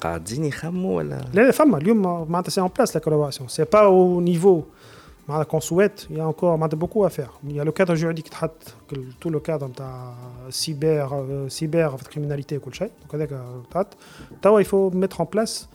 قاعدين 0.01 0.45
يخموا 0.45 0.97
ولا 0.97 1.25
لا 1.35 1.51
فما 1.51 1.79
اليوم 1.79 2.31
معناتها 2.31 2.51
سي 2.51 2.61
en 2.61 2.69
place 2.69 2.93
la 2.95 3.01
collaboration 3.01 3.45
c'est 3.49 3.65
pas 3.65 3.89
au 3.89 4.21
niveau 4.21 4.67
qu'on 5.49 5.61
souhaite, 5.61 6.07
il 6.11 6.17
y 6.17 6.21
a 6.21 6.27
encore 6.27 6.59
beaucoup 6.59 7.05
à 7.05 7.11
faire. 7.11 7.33
Il 7.45 7.57
y 7.57 7.61
a 7.61 7.65
le 7.65 7.73
cadre 7.73 7.95
juridique, 7.95 8.31
tout 9.21 9.31
le 9.31 9.41
cadre 9.41 9.69
de 9.69 9.73
cyber, 10.51 11.13
euh, 11.13 11.49
cyber 11.49 11.97
criminalité 12.11 12.57
et 12.57 12.61
tout 12.61 12.71
Donc, 14.43 14.59
il 14.59 14.65
faut 14.65 14.91
mettre 14.91 15.21
en 15.21 15.27
place 15.27 15.69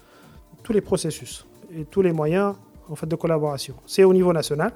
tous 0.63 0.73
les 0.73 0.81
processus 0.81 1.45
et 1.75 1.85
tous 1.85 2.01
les 2.01 2.11
moyens 2.11 2.55
en 2.89 2.95
fait, 2.95 3.07
de 3.07 3.15
collaboration. 3.15 3.75
C'est 3.85 4.03
au 4.03 4.13
niveau 4.13 4.33
national. 4.33 4.71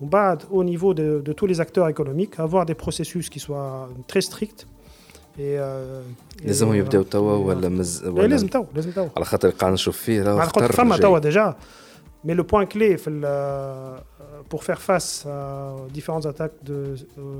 On 0.00 0.06
va 0.06 0.36
au 0.50 0.64
niveau 0.64 0.94
de, 0.94 1.22
de, 1.24 1.32
tous 1.32 1.46
les 1.46 1.60
acteurs 1.60 1.88
économiques, 1.88 2.40
avoir 2.40 2.66
des 2.66 2.74
processus 2.74 3.28
qui 3.28 3.38
soient 3.38 3.88
très 4.06 4.20
stricts. 4.20 4.66
Et, 5.38 5.58
لازم 6.44 6.74
يبداو 6.74 7.02
توا 7.02 7.36
ولا 7.36 7.68
مز 7.68 8.04
ولا 8.04 8.26
لازم 8.26 8.46
توا 8.46 8.64
لازم 8.74 8.90
توا 8.90 9.08
على 9.16 9.24
خاطر 9.24 9.50
قاعد 9.50 9.72
نشوف 9.72 9.96
فيه 9.96 10.22
راه 10.22 10.46
فما 10.46 10.96
توا 10.96 11.18
ديجا 11.18 11.56
mais 12.27 12.35
le 12.35 12.43
point 12.43 12.65
clé 12.65 12.97
euh, 13.07 13.97
pour 14.49 14.65
faire 14.65 14.81
face 14.81 15.25
aux 15.25 15.87
différentes 15.89 16.25
attaques 16.25 16.61
de, 16.61 16.95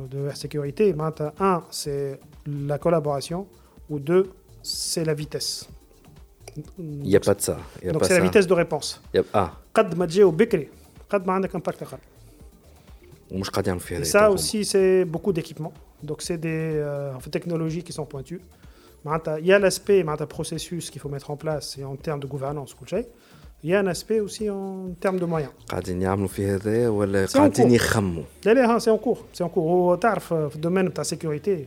de 0.09 0.29
sécurité, 0.33 0.95
un, 1.41 1.63
c'est 1.69 2.21
la 2.45 2.77
collaboration, 2.77 3.47
ou 3.89 3.99
deux, 3.99 4.31
c'est 4.63 5.03
la 5.03 5.13
vitesse. 5.13 5.67
Il 6.79 7.01
n'y 7.01 7.17
a 7.17 7.19
pas 7.19 7.33
de 7.35 7.41
ça. 7.41 7.57
Donc 7.83 8.05
c'est 8.05 8.17
la 8.17 8.23
vitesse 8.23 8.47
de 8.47 8.53
réponse. 8.53 9.01
Ah. 9.33 9.51
Et 13.29 14.05
ça 14.05 14.31
aussi, 14.31 14.63
c'est 14.63 15.03
beaucoup 15.03 15.33
d'équipements. 15.33 15.73
Donc 16.01 16.21
c'est 16.21 16.37
des 16.37 16.71
euh, 16.75 17.11
technologies 17.29 17.83
qui 17.83 17.91
sont 17.91 18.05
pointues. 18.05 18.39
Il 19.39 19.45
y 19.45 19.51
a 19.51 19.59
l'aspect 19.59 20.05
processus 20.29 20.89
qu'il 20.89 21.01
faut 21.01 21.09
mettre 21.09 21.29
en 21.29 21.35
place 21.35 21.77
et 21.77 21.83
en 21.83 21.97
termes 21.97 22.21
de 22.21 22.27
gouvernance 22.27 22.73
Il 23.64 23.70
y 23.70 23.74
a 23.74 23.78
un 23.78 23.86
aspect 23.86 24.20
aussi 24.20 24.50
en 24.50 24.94
termes 25.00 25.20
de 25.20 25.26
moyens. 25.26 25.50
قاعدين 25.68 26.02
يعملوا 26.02 26.28
في 26.28 26.46
هذا 26.46 26.88
ولا 26.88 27.26
قاعدين 27.26 27.70
يخموا؟ 27.70 28.22
لا 28.44 28.54
لا 28.54 28.78
سي 28.78 28.90
اون 28.90 28.98
كور 28.98 29.18
سي 29.32 29.44
اون 29.44 29.50
كور 29.50 29.62
هو 29.64 29.94
تعرف 29.94 30.34
في 30.34 30.56
الدومين 30.56 30.94
تاع 30.94 31.00
السيكوريتي 31.00 31.66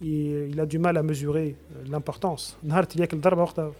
il 0.00 0.60
a 0.60 0.66
du 0.66 0.78
mal 0.78 0.96
à 0.96 1.02
mesurer 1.02 1.56
l'importance. 1.86 2.54
نهار 2.62 2.82
تليك 2.84 3.12
الضربه 3.12 3.42
وقتها 3.42 3.72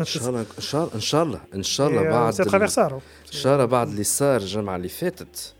ان 0.00 0.04
شاء 0.04 0.28
الله 0.28 0.40
ان 0.40 0.60
شاء 0.60 0.84
الله 0.84 0.90
ان 0.94 1.00
شاء 1.00 1.22
الله 1.22 1.40
ان 1.54 1.62
شاء 1.62 1.88
الله 1.88 2.02
بعد 2.02 2.32
سي 2.32 2.44
ترافيرسار 2.44 2.94
ان 2.94 3.32
شاء 3.32 3.54
الله 3.54 3.64
بعد 3.64 3.88
اللي 3.88 4.04
صار 4.04 4.40
الجمعه 4.40 4.76
اللي 4.76 4.88
فاتت 4.88 5.54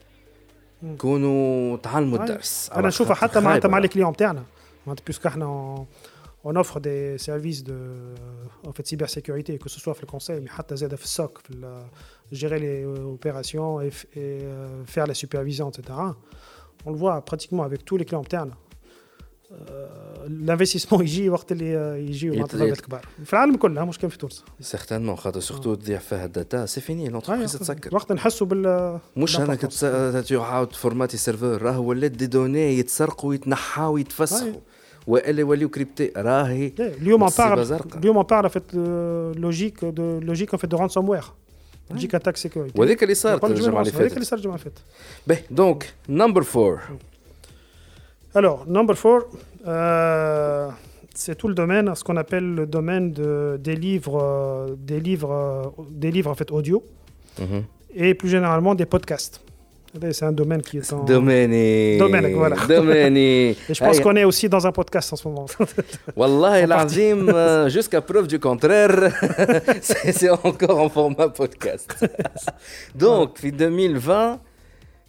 كونوا 0.98 1.76
تعلموا 1.76 2.18
الدرس 2.18 2.70
انا 2.74 2.88
نشوفها 2.88 3.14
حتى 3.14 3.40
معناتها 3.40 3.68
مع 3.68 3.78
الكليون 3.78 4.16
تاعنا 4.16 4.44
معناتها 4.86 5.04
بيسك 5.06 5.26
احنا 5.26 5.86
on 6.44 6.54
offre 6.62 6.78
des 6.78 7.18
services 7.18 7.62
de 7.64 7.78
en 8.68 8.72
fait 8.72 8.86
cybersécurité 8.86 9.58
que 9.58 9.68
ce 9.68 9.80
soit 9.80 9.92
في 9.92 10.02
الكونساي 10.02 10.44
mais 10.46 10.48
حتى 10.48 10.76
زاد 10.76 10.94
في 10.94 11.04
السوق 11.04 11.38
في 11.38 11.84
gérer 12.32 12.58
les 12.58 12.84
opérations 13.16 13.80
et, 13.80 13.90
et 14.16 14.40
faire 14.94 15.06
la 15.06 15.14
supervision 15.14 15.70
etc 15.70 15.78
on 16.86 16.90
le 16.90 16.96
voit 16.96 17.20
pratiquement 17.30 17.64
avec 17.64 17.84
tous 17.84 17.96
les 17.96 18.04
clients 18.04 18.24
internes 18.28 18.54
الانفستيسمون 20.25 21.03
يجي 21.07 21.29
وقت 21.29 21.51
اللي 21.51 21.99
يجيو 22.09 22.33
مع 22.33 22.45
الكبار 22.53 23.05
في 23.25 23.33
العالم 23.33 23.55
كله 23.55 23.85
مش 23.85 23.97
كان 23.97 24.09
في 24.09 24.17
تونس. 24.17 24.43
سيغتانمون 24.61 25.15
خاطر 25.15 25.39
سورتو 25.39 25.75
تضيع 25.75 25.97
فيها 25.97 26.25
الداتا. 26.25 26.65
سي 26.65 26.81
فيني 26.81 27.09
لونتربريز 27.09 27.53
تسكر. 27.53 27.95
وقت 27.95 28.11
نحسوا 28.11 28.47
بال 28.47 28.99
مش 29.17 29.39
أنا 29.39 30.21
تعاود 30.21 30.73
فورماتي 30.73 31.17
سيرفور 31.17 31.61
راه 31.61 31.79
ولات 31.79 32.11
دي 32.11 32.27
دوني 32.27 32.79
يتسرقوا 32.79 33.29
ويتنحاو 33.29 33.93
ويتفسخوا 33.93 34.61
وإلا 35.07 35.39
يوليو 35.39 35.69
كريبتي. 35.69 36.11
راهي 36.17 36.73
اليوم 36.79 37.27
بارل 37.37 37.79
اليوم 37.95 38.23
بارل 38.23 38.49
فيت 38.49 38.75
لوجيك 39.39 39.85
دو 39.85 40.19
لوجيك 40.19 40.55
فيت 40.55 40.69
دو 40.69 40.77
رانسوم 40.77 41.09
وير 41.09 41.23
لوجيك 41.91 42.15
اتاك 42.15 42.37
سيكوريتي 42.37 42.81
وهذيك 42.81 43.03
اللي 43.03 43.15
صارت 43.15 43.45
الجمعة 43.45 43.81
اللي 43.81 43.91
فاتت. 43.91 44.01
هذيك 44.01 44.13
اللي 44.13 44.25
صارت 44.25 44.39
الجمعة 44.39 44.55
اللي 44.55 44.63
فاتت. 44.63 44.81
باهي 45.27 45.41
دونك 45.51 45.93
نمبر 46.09 46.43
فور 46.43 46.81
Alors, 48.35 48.65
number 48.67 48.97
four, 48.97 49.27
euh, 49.67 50.69
c'est 51.13 51.35
tout 51.35 51.47
le 51.47 51.53
domaine, 51.53 51.93
ce 51.93 52.03
qu'on 52.03 52.17
appelle 52.17 52.55
le 52.55 52.65
domaine 52.65 53.11
de, 53.11 53.59
des 53.59 53.75
livres, 53.75 54.19
euh, 54.21 54.75
des 54.75 54.99
livres, 54.99 55.31
euh, 55.31 55.83
des 55.91 56.09
livres 56.09 56.31
en 56.31 56.35
fait 56.35 56.51
audio, 56.51 56.83
mm-hmm. 57.39 57.63
et 57.95 58.13
plus 58.15 58.29
généralement 58.29 58.73
des 58.73 58.87
podcasts. 58.87 59.41
C'est 60.11 60.25
un 60.25 60.31
domaine 60.31 60.63
qui 60.63 60.79
est 60.79 60.91
en... 60.91 61.03
Domaine. 61.03 61.99
Domaine, 61.99 62.33
voilà. 62.33 62.55
Domaine. 62.67 63.15
et 63.17 63.55
je 63.69 63.79
pense 63.79 63.99
qu'on 63.99 64.15
est 64.15 64.23
aussi 64.23 64.49
dans 64.49 64.65
un 64.65 64.71
podcast 64.71 65.13
en 65.13 65.15
ce 65.15 65.27
moment. 65.27 65.45
Wallah, 66.15 66.65
l'azim, 66.65 67.31
jusqu'à 67.67 68.01
preuve 68.01 68.25
du 68.25 68.39
contraire, 68.39 69.13
c'est 69.83 70.31
encore 70.31 70.79
en 70.79 70.89
format 70.89 71.29
podcast. 71.29 72.03
Donc, 72.95 73.45
2020, 73.45 74.39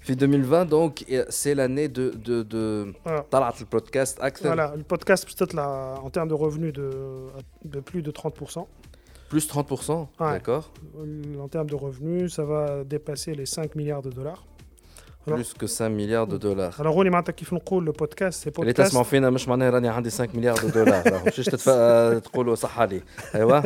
في 0.04 0.14
2020 0.16 0.66
donc 0.70 1.04
c'est 1.30 1.56
l'année 1.56 1.88
de 1.88 2.12
de 2.28 2.44
de 2.54 2.94
طلعت 3.32 3.62
البودكاست 3.62 4.20
اكثر 4.20 4.56
voilà 4.56 4.72
le 4.78 4.84
podcast 4.96 5.24
باش 5.24 5.34
تطلع 5.36 5.96
en 6.06 6.10
termes 6.10 6.30
de 6.30 6.36
revenus 6.46 6.74
de 6.74 6.90
de 7.76 7.80
plus 7.80 8.02
de 8.02 8.12
30% 8.12 8.62
plus 9.30 9.48
30% 9.48 10.08
d'accord 10.20 10.72
en 11.44 11.48
termes 11.56 11.70
de 11.70 11.76
revenus 11.76 12.34
ça 12.40 12.44
va 12.52 12.84
dépasser 12.84 13.34
les 13.36 13.46
5 13.46 13.76
milliards 13.76 14.02
de 14.02 14.10
dollars 14.10 14.44
plus 15.26 15.54
que 15.54 15.68
5 15.68 15.90
milliards 15.90 16.28
de 16.28 16.38
dollars. 16.38 16.76
Alors, 16.82 16.96
on 16.98 17.04
est 17.06 17.32
كيف 17.32 17.54
نقول 17.54 17.90
le 17.90 17.92
podcast, 17.92 18.44
c'est 18.44 18.60
اللي 18.60 18.74
podcast. 18.74 18.76
تسمعوا 18.88 19.04
فينا 19.06 19.30
مش 19.30 19.48
معناها 19.48 19.70
راني 19.70 19.88
عندي 19.90 20.10
5 20.10 20.30
مليار 20.36 20.58
دو 20.60 20.70
دولار 20.70 21.12
راهو 21.12 21.30
شوش 21.30 21.46
تتف- 21.50 22.24
تقولوا 22.24 22.56
صح 22.56 22.80
علي 22.80 23.02
ايوا 23.36 23.62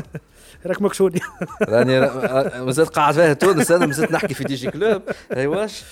راك 0.65 0.81
مكشوني. 0.81 1.19
راني 1.61 1.99
را- 1.99 2.63
مازلت 2.63 2.89
قاعد 2.89 3.13
فيها 3.13 3.33
تونس 3.33 3.71
انا 3.71 3.85
مازلت 3.85 4.11
نحكي 4.11 4.33
في 4.33 4.43
دي 4.43 4.55
جي 4.55 4.71
كلوب 4.71 5.01
ايواش 5.35 5.83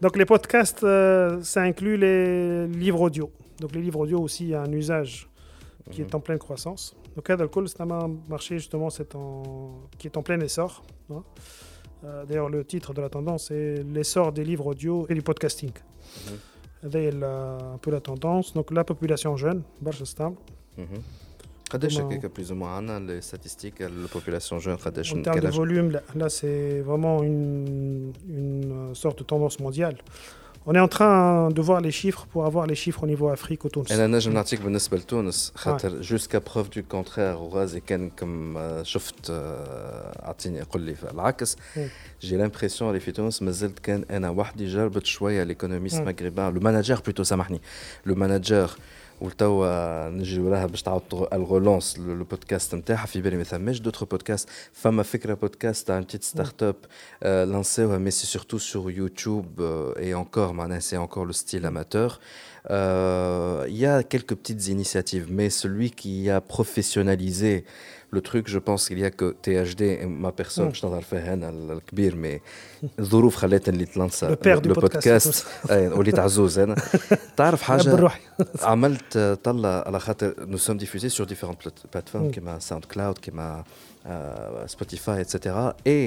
Donc 0.00 0.16
les 0.16 0.26
podcasts, 0.26 0.84
euh, 0.84 1.42
ça 1.42 1.62
inclut 1.62 1.96
les 1.96 2.66
livres 2.66 3.00
audio. 3.00 3.30
Donc 3.60 3.74
les 3.74 3.80
livres 3.80 4.00
audio 4.00 4.20
aussi, 4.20 4.44
il 4.44 4.50
y 4.50 4.54
a 4.54 4.62
un 4.62 4.72
usage 4.72 5.28
qui 5.90 6.02
est 6.02 6.12
mhm. 6.12 6.16
en 6.16 6.20
pleine 6.20 6.38
croissance. 6.38 6.94
Donc 7.14 7.30
Adalcool, 7.30 7.68
c'est 7.68 7.80
un 7.80 7.86
marché 8.28 8.58
justement 8.58 8.88
qui 9.98 10.06
est 10.06 10.16
en 10.16 10.22
plein 10.22 10.38
essor. 10.40 10.82
Hein. 11.10 11.22
Euh, 12.04 12.24
d'ailleurs, 12.26 12.50
le 12.50 12.64
titre 12.64 12.92
de 12.92 13.00
la 13.00 13.08
tendance 13.08 13.50
est 13.50 13.82
l'essor 13.84 14.32
des 14.32 14.44
livres 14.44 14.66
audio 14.66 15.06
et 15.08 15.14
du 15.14 15.22
podcasting. 15.22 15.70
Mmh. 15.70 16.30
C'est 16.92 17.22
un 17.22 17.78
peu 17.80 17.90
la 17.90 18.00
tendance. 18.00 18.52
Donc 18.52 18.70
la 18.70 18.84
population 18.84 19.36
jeune, 19.36 19.62
Barchestam. 19.80 20.34
stable. 20.76 20.90
Mhm. 20.90 21.02
مهم. 21.65 21.65
قداش 21.71 21.97
Comment- 21.97 22.01
هكاك 22.01 22.35
بلوز 22.35 22.51
او 22.51 22.63
عندنا 22.63 23.11
لي 23.11 23.21
ستاتيستيك 23.21 23.81
البوبولاسيون 23.81 24.61
جون 24.61 24.75
قداش 24.75 25.13
En 25.13 25.15
termes 25.15 25.23
quel 25.33 25.41
de 25.41 25.47
âge 25.47 25.55
volume, 25.57 25.91
là, 25.91 26.01
là, 26.21 26.29
c'est 26.29 26.81
vraiment 26.89 27.23
une, 27.23 28.13
une 28.29 28.71
euh, 28.71 28.93
sorte 28.93 29.19
de 29.19 29.23
tendance 29.23 29.59
mondiale. 29.59 29.97
On 30.69 30.73
est 30.79 30.83
en 30.87 30.91
train 30.97 31.49
de 31.57 31.61
voir 31.69 31.79
les 31.87 31.93
chiffres 32.01 32.23
pour 32.31 32.41
avoir 32.49 32.65
les 32.71 32.77
chiffres 32.83 33.01
au 33.05 33.09
niveau 33.13 33.27
Afrique, 33.37 33.65
au 33.65 33.69
Tunis. 33.69 33.91
انا 33.91 34.07
نجم 34.07 34.33
نعطيك 34.33 34.61
بالنسبه 34.61 34.97
لتونس 34.97 35.51
خاطر 35.55 36.01
جوسكا 36.01 36.37
بروف 36.53 36.69
دو 36.75 36.81
كونترير 36.89 37.35
وغازي 37.35 37.79
كان 37.79 38.09
كم 38.09 38.57
آه، 38.57 38.83
شفت 38.83 39.29
آه، 39.29 40.25
اعطيني 40.25 40.61
قول 40.61 40.81
لي 40.81 40.95
العكس 41.11 41.57
مم. 41.77 41.87
جي 42.21 42.37
لامبرسيون 42.37 42.89
اللي 42.89 42.99
في 42.99 43.11
تونس 43.11 43.41
مازلت 43.41 43.79
كان 43.79 44.05
انا 44.11 44.29
وحدي 44.29 44.65
جربت 44.65 45.05
شويه 45.05 45.43
ليكونوميست 45.43 45.99
مم. 45.99 46.05
مغربان 46.05 46.53
لو 46.53 46.59
ماناجر 46.59 46.99
بلوتو 47.05 47.23
سامحني 47.23 47.61
لو 48.05 48.15
ماناجر 48.15 48.71
وتوا 49.21 50.09
نجي 50.09 50.39
وراها 50.39 50.65
باش 50.65 50.81
تعاود 50.81 51.03
الغولونس 51.33 51.99
لو 51.99 52.23
بودكاست 52.23 52.75
نتاعها 52.75 53.05
في 53.05 53.21
بالي 53.21 53.37
ما 53.37 53.43
ثماش 53.43 53.79
دوتر 53.79 54.05
بودكاست 54.05 54.49
فما 54.73 55.03
فكره 55.03 55.33
بودكاست 55.33 55.87
تاع 55.87 55.99
بتيت 55.99 56.23
ستارت 56.23 56.63
اب 56.63 56.75
لانسيوها 57.23 57.97
مي 57.97 58.11
سي 58.11 58.27
سورتو 58.27 58.57
سور 58.57 58.91
يوتيوب 58.91 59.61
اي 59.97 60.13
انكور 60.13 60.51
معناها 60.51 60.79
سي 60.79 60.97
انكور 60.97 61.25
لو 61.25 61.31
ستيل 61.31 61.67
amateur 61.67 62.11
Euh, 62.69 63.65
Il 63.67 63.77
y 63.77 63.85
a 63.85 64.03
quelques 64.03 64.35
petites 64.35 64.67
initiatives, 64.67 65.27
mais 65.29 65.49
celui 65.49 65.89
qui 65.91 66.29
a 66.29 66.41
professionnalisé 66.41 67.65
le 68.11 68.21
truc, 68.21 68.47
je 68.55 68.59
pense 68.59 68.81
qu'il 68.87 68.99
y 68.99 69.05
a 69.05 69.11
que 69.19 69.27
THD 69.43 69.81
et 69.81 70.05
ma 70.05 70.31
personne, 70.41 70.67
Mm. 70.69 70.75
je 70.75 70.81
t'en 70.81 70.97
ai 70.99 71.01
fait 71.01 71.23
un 71.29 71.43
الكبير, 71.71 72.15
mais 72.15 72.39
الظروف 72.99 73.35
خلتني 73.35 73.73
اللي 73.75 73.85
تلانسا 73.85 74.31
Le 74.35 74.35
père 74.37 74.61
du 74.61 74.69
le 74.69 74.73
podcast. 74.81 75.27
podcast 75.27 75.71
أي، 75.71 75.87
وليت 75.87 76.19
عزوز 76.19 76.59
انا 76.59 76.75
تعرف 77.37 77.61
حاجه 77.61 77.83
بالروح. 77.89 78.19
عملت 78.61 79.17
آه، 79.17 79.33
طلع 79.33 79.83
على 79.87 79.99
خاطر 79.99 80.33
nous 80.33 80.59
sommes 80.59 80.79
diffusés 80.83 81.09
sur 81.09 81.25
différentes 81.25 81.61
plate- 81.67 81.87
plateformes 81.97 82.31
Mm. 82.31 82.35
comme 82.35 82.59
SoundCloud, 82.69 83.17
comme 83.25 83.39
euh, 84.07 84.67
Spotify, 84.75 85.17
etc. 85.25 85.35
Et 85.95 86.03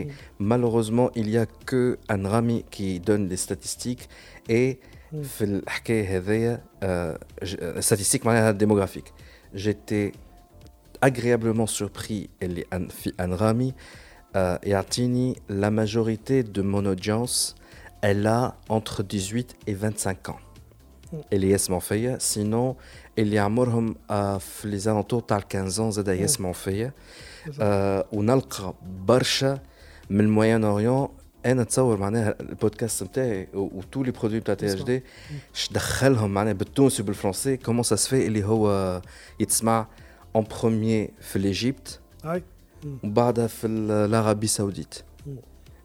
malheureusement, 0.53 1.09
il 1.21 1.27
n'y 1.33 1.39
a 1.45 1.47
que 1.71 1.83
Anrami 2.15 2.59
qui 2.75 2.89
donne 3.09 3.25
les 3.33 3.37
statistiques 3.47 4.05
et 4.51 4.77
في 5.23 5.45
الحكايه 5.45 6.17
هذيا 6.19 6.63
آه، 6.83 7.19
ج- 7.45 7.57
آه، 7.61 7.81
statistiques 7.81 8.27
معناها 8.27 8.59
démographique. 8.59 9.11
J'étais 9.57 10.13
agréablement 11.07 11.67
surpris 11.67 12.29
اللي 12.43 12.65
أن- 12.75 12.91
في 12.93 13.11
Anrami 13.21 13.73
euh, 14.37 14.67
يعطيني 14.69 15.35
la 15.51 15.71
majorité 15.71 16.43
de 16.43 16.63
mon 16.63 16.85
audience 16.95 17.55
elle 18.03 18.27
a 18.27 18.55
entre 18.69 19.03
18 19.03 19.57
et 19.67 19.75
25 19.75 20.29
ans. 20.31 20.39
اللي 21.33 21.51
يسمعوا 21.51 21.81
فيا 21.81 22.19
سينو 22.19 22.77
اللي 23.19 23.39
عمرهم 23.39 23.97
آه، 24.11 24.39
في 24.39 24.69
لي 24.69 24.79
زالونتور 24.79 25.21
تاع 25.21 25.41
15 25.53 25.91
ans 25.91 25.93
زاد 25.93 26.09
يسمعوا 26.09 26.53
فيا 26.55 26.93
آه، 27.61 28.07
ونلقى 28.13 28.75
برشا 29.07 29.59
من 30.11 30.21
الموين 30.21 30.65
اوريون 30.65 31.09
انا 31.47 31.63
نتصور 31.63 31.97
معناها 31.97 32.35
البودكاست 32.41 33.03
نتاعي 33.03 33.49
وتو 33.55 34.03
لي 34.03 34.11
برودوي 34.11 34.41
تاع 34.41 34.55
تي 34.55 34.67
اش 34.75 34.83
دي 34.83 35.03
دخلهم 35.71 36.31
معناها 36.35 36.53
بالتونسي 36.53 37.03
وبالفرنسي 37.03 37.57
كومون 37.57 37.83
سا 37.83 37.97
سفي 37.97 38.27
اللي 38.27 38.45
هو 38.45 39.01
يتسمع 39.41 39.87
en 40.34 40.44
premier 40.44 41.12
fait 41.20 41.40
l'Égypte, 41.40 42.02
l'Arabie 43.64 44.48
Saoudite. 44.48 45.06
Mm. 45.26 45.32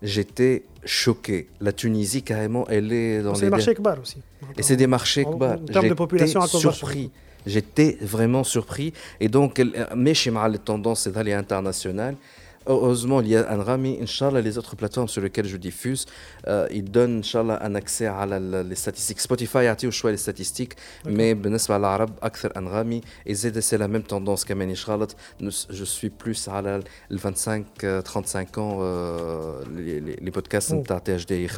J'étais 0.02 0.64
choqué. 0.84 1.48
La 1.60 1.72
Tunisie, 1.72 2.22
carrément, 2.22 2.66
elle 2.68 2.92
est 2.92 3.22
dans 3.22 3.32
les. 3.32 3.38
C'est 3.38 3.44
des 3.46 3.50
marchés 3.50 3.74
kbar 3.74 4.00
aussi. 4.00 4.18
Et 4.56 4.62
c'est 4.62 4.76
des 4.76 4.86
marchés 4.86 5.24
kbar. 5.24 5.54
En 5.54 5.64
termes 5.64 5.88
de 5.88 5.94
population, 5.94 6.46
surpris. 6.46 7.10
J'étais 7.46 7.98
vraiment 8.00 8.44
surpris. 8.44 8.92
Et 9.20 9.28
donc, 9.28 9.60
mais 9.94 10.14
chez 10.14 10.32
les 10.50 10.58
tendances, 10.58 11.00
c'est 11.00 11.12
d'aller 11.12 11.32
international. 11.32 12.14
internationales. 12.14 12.16
Heureusement, 12.66 13.20
il 13.20 13.28
y 13.28 13.36
a 13.36 13.50
un 13.50 13.62
Rami, 13.62 13.98
Inch'Allah, 14.00 14.40
les 14.40 14.56
autres 14.58 14.76
plateformes 14.76 15.08
sur 15.08 15.20
lesquelles 15.22 15.46
je 15.46 15.56
diffuse, 15.56 16.06
euh, 16.46 16.66
ils 16.70 16.90
donnent, 16.90 17.18
Inch'Allah, 17.18 17.58
un 17.62 17.74
accès 17.74 18.06
à 18.06 18.24
les 18.26 18.74
statistiques. 18.74 19.20
Spotify 19.20 19.66
a 19.66 19.76
au 19.84 19.90
choix 19.90 20.10
des 20.10 20.16
statistiques, 20.16 20.74
mais 21.04 21.34
Benesba 21.34 21.78
l'arabe, 21.78 22.12
Akthar 22.22 22.52
un 22.54 22.68
Rami, 22.68 23.02
et 23.26 23.34
c'est 23.34 23.78
la 23.78 23.88
même 23.88 24.02
tendance 24.02 24.44
qu'Amen 24.44 24.70
Inch'Allah. 24.70 25.06
Je 25.40 25.84
suis 25.84 26.10
plus 26.10 26.48
à 26.48 26.62
la, 26.62 26.70
euh, 26.70 26.80
euh, 26.80 26.80
les 27.10 27.18
25-35 27.18 28.58
ans, 28.58 28.80
les, 29.76 30.30
podcasts 30.30 30.70
sont 30.70 30.90
à 30.90 31.00
THD 31.00 31.48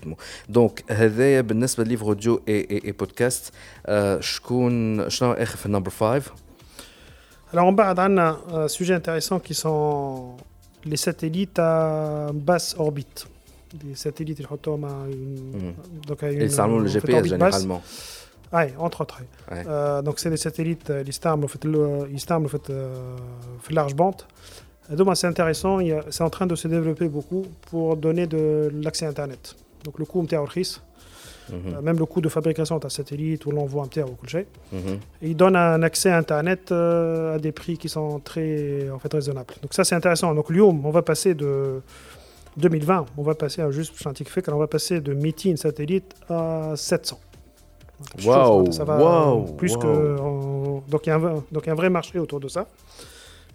Donc, 0.48 0.82
Benesba 0.88 1.84
livre 1.84 2.08
audio 2.08 2.40
et, 2.46 2.58
et, 2.58 2.88
et 2.88 2.92
podcast, 2.92 3.52
euh, 3.88 4.20
je 4.20 4.32
suis 4.32 5.68
number 5.68 5.92
5. 5.92 6.22
Alors, 7.52 7.66
on 7.66 7.74
parle 7.74 7.94
d'un 7.94 8.68
sujet 8.68 8.94
intéressant 8.94 9.38
qui 9.38 9.54
sont 9.54 10.36
les 10.86 10.96
satellites 10.96 11.58
à 11.58 12.30
basse 12.32 12.74
orbite. 12.78 13.26
Des 13.74 13.94
satellites, 13.94 14.38
ils 14.38 14.46
retournent 14.46 14.84
à 14.84 15.10
une. 15.10 15.70
Mmh. 15.70 16.06
Donc 16.06 16.22
à 16.22 16.30
une, 16.30 16.40
ils 16.40 16.60
le 16.78 16.86
GPS 16.86 17.26
généralement. 17.26 17.82
Oui, 18.52 18.62
entre 18.78 19.00
autres. 19.02 19.22
Ouais. 19.50 19.64
Euh, 19.66 20.02
donc 20.02 20.18
c'est 20.18 20.30
des 20.30 20.36
satellites, 20.36 20.90
euh, 20.90 21.02
ils 21.04 21.28
en 21.28 21.42
euh, 21.42 22.48
fait, 23.58 23.74
large 23.74 23.94
bande. 23.94 24.22
Donc 24.90 25.16
c'est 25.16 25.26
intéressant, 25.26 25.80
c'est 26.10 26.22
en 26.22 26.30
train 26.30 26.46
de 26.46 26.54
se 26.54 26.68
développer 26.68 27.08
beaucoup 27.08 27.44
pour 27.70 27.96
donner 27.96 28.28
de 28.28 28.70
l'accès 28.82 29.06
à 29.06 29.08
Internet. 29.08 29.56
Donc 29.84 29.98
le 29.98 30.04
coût 30.04 30.24
est 30.30 30.36
Mhm. 31.50 31.74
Euh, 31.74 31.80
même 31.80 31.98
le 31.98 32.06
coût 32.06 32.20
de 32.20 32.28
fabrication 32.28 32.76
de 32.76 32.80
ta 32.80 32.88
satellite 32.88 33.46
ou 33.46 33.50
l'envoi 33.50 33.82
mhm. 33.82 33.86
en 33.86 33.88
terre 33.88 34.06
ou 34.06 34.14
quelque 34.14 34.30
chose. 34.30 34.44
Mmh. 34.72 34.76
Ils 35.22 35.36
donnent 35.36 35.56
un 35.56 35.82
accès 35.82 36.10
à 36.10 36.18
Internet 36.18 36.72
euh, 36.72 37.36
à 37.36 37.38
des 37.38 37.52
prix 37.52 37.78
qui 37.78 37.88
sont 37.88 38.20
très 38.20 38.90
en 38.90 38.98
fait, 38.98 39.12
raisonnables. 39.12 39.54
Donc 39.62 39.74
ça, 39.74 39.84
c'est 39.84 39.94
intéressant. 39.94 40.34
Donc 40.34 40.50
Lyon, 40.50 40.80
on 40.84 40.90
va 40.90 41.02
passer 41.02 41.34
de 41.34 41.80
2020, 42.56 43.06
on 43.16 43.22
va 43.22 43.34
passer 43.34 43.62
à 43.62 43.70
juste 43.70 43.96
scientifique, 43.96 44.46
on 44.48 44.58
va 44.58 44.66
passer 44.66 45.00
de 45.00 45.14
meeting 45.14 45.56
satellite 45.56 46.14
à 46.28 46.72
700. 46.74 47.18
Waouh! 48.24 48.72
Ça 48.72 48.84
va 48.84 48.98
wow, 48.98 49.42
plus 49.52 49.76
que. 49.76 50.16
Donc 50.90 51.06
il 51.06 51.08
y, 51.08 51.12
a 51.12 51.16
un 51.16 51.74
vrai 51.74 51.88
marché 51.88 52.18
autour 52.18 52.40
de 52.40 52.48
ça 52.48 52.66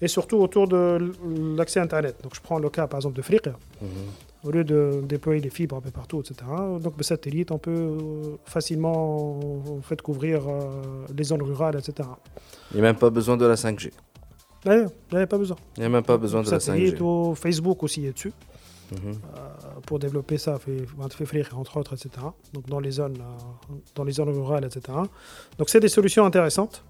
et 0.01 0.08
surtout 0.08 0.38
autour 0.38 0.67
de 0.67 1.13
l'accès 1.56 1.80
à 1.80 1.84
Internet. 1.84 2.15
Donc, 2.23 2.36
je 2.36 2.41
prends 2.41 2.58
le 2.58 2.69
cas, 2.69 2.88
par 2.88 2.97
exemple, 2.97 3.15
de 3.15 3.21
Frick. 3.21 3.47
Mhm. 3.47 3.89
Au 4.43 4.49
lieu 4.51 4.63
de 4.63 5.01
déployer 5.08 5.39
les 5.39 5.51
fibres 5.51 5.75
un 5.75 5.82
peu 5.82 5.91
partout, 5.91 6.19
etc. 6.21 6.36
Donc 6.80 6.93
le 6.97 7.04
satellite, 7.04 7.51
on 7.51 7.60
peut 7.60 7.71
euh, 7.71 8.38
facilement 8.45 9.39
en 9.77 9.82
fait 9.84 10.01
couvrir 10.01 10.47
euh, 10.47 11.06
les 11.15 11.23
zones 11.25 11.43
rurales, 11.43 11.77
etc. 11.77 12.10
Il 12.71 12.75
n'y 12.75 12.80
a 12.80 12.84
même 12.84 12.95
pas 12.97 13.12
besoin 13.12 13.38
de 13.38 13.45
la 13.45 13.56
5G. 13.56 13.91
Là, 14.65 14.86
il 15.12 15.15
n'y 15.17 15.21
a 15.21 15.27
pas 15.27 15.38
besoin. 15.38 15.58
Il 15.77 15.82
n'y 15.82 15.86
a 15.86 15.89
même 15.89 16.04
pas 16.04 16.17
besoin 16.17 16.41
de 16.41 16.49
la 16.49 16.58
5G. 16.58 16.60
Satellite 16.62 17.01
ou 17.01 17.36
Facebook 17.36 17.84
aussi 17.84 18.06
est 18.06 18.13
dessus 18.13 18.34
Mhm. 18.91 18.99
euh, 19.08 19.10
pour 19.86 19.99
développer 19.99 20.38
ça, 20.38 20.60
fait, 20.60 20.86
entre 21.56 21.77
autres, 21.77 21.93
etc. 21.93 22.10
Donc 22.54 22.67
dans 22.67 22.80
les 22.82 22.91
zones, 22.91 23.17
dans 23.95 24.04
les 24.04 24.12
zones 24.12 24.30
rurales, 24.30 24.65
etc. 24.65 24.97
Donc 25.58 25.69
c'est 25.69 25.80
des 25.80 25.88
solutions 25.88 26.25
intéressantes. 26.25 26.84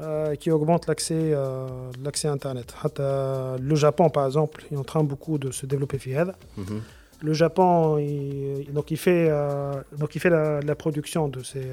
Euh, 0.00 0.36
qui 0.36 0.52
augmente 0.52 0.86
l'accès 0.86 1.32
euh, 1.32 1.66
l'accès 2.04 2.28
Internet. 2.28 2.72
Le 2.98 3.74
Japon, 3.74 4.10
par 4.10 4.26
exemple, 4.26 4.64
est 4.70 4.76
en 4.76 4.84
train 4.84 5.02
beaucoup 5.02 5.38
de 5.38 5.50
se 5.50 5.66
développer. 5.66 5.98
Mm 5.98 6.62
-hmm. 6.62 6.80
Le 7.20 7.32
Japon, 7.32 7.98
il, 7.98 8.72
donc 8.72 8.92
il 8.92 8.96
fait, 8.96 9.26
euh, 9.28 9.82
donc 10.00 10.14
il 10.14 10.20
fait 10.20 10.30
la, 10.70 10.74
production 10.76 11.22
de 11.28 11.42
ces, 11.42 11.66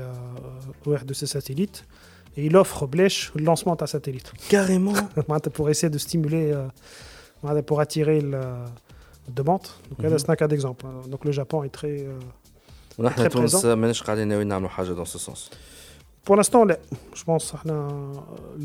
de 1.09 1.13
ces 1.19 1.27
satellites 1.27 1.85
et 2.35 2.41
il 2.47 2.53
offre 2.57 2.87
Blech 2.87 3.31
le 3.35 3.43
lancement 3.43 3.75
d'un 3.75 3.85
satellite. 3.95 4.29
Carrément 4.49 4.97
Pour 5.57 5.69
essayer 5.69 5.91
de 5.97 5.99
stimuler, 5.99 6.45
pour 7.67 7.79
attirer 7.85 8.21
la 8.21 8.45
demande. 9.39 9.67
Donc 9.89 9.99
mhm. 9.99 10.17
c'est 10.17 10.31
un 10.35 10.39
cas 10.41 10.49
d'exemple. 10.53 10.83
Donc 11.11 11.21
le 11.29 11.33
Japon 11.39 11.57
est 11.67 11.73
très, 11.79 11.97
très 13.17 13.29
présent. 13.29 13.59
dans 15.01 15.11
ce 15.15 15.19
sens 15.27 15.51
pour 16.24 16.36
l'instant, 16.36 16.64
là, 16.64 16.76
je 17.14 17.24
pense 17.24 17.52
que 17.64 17.68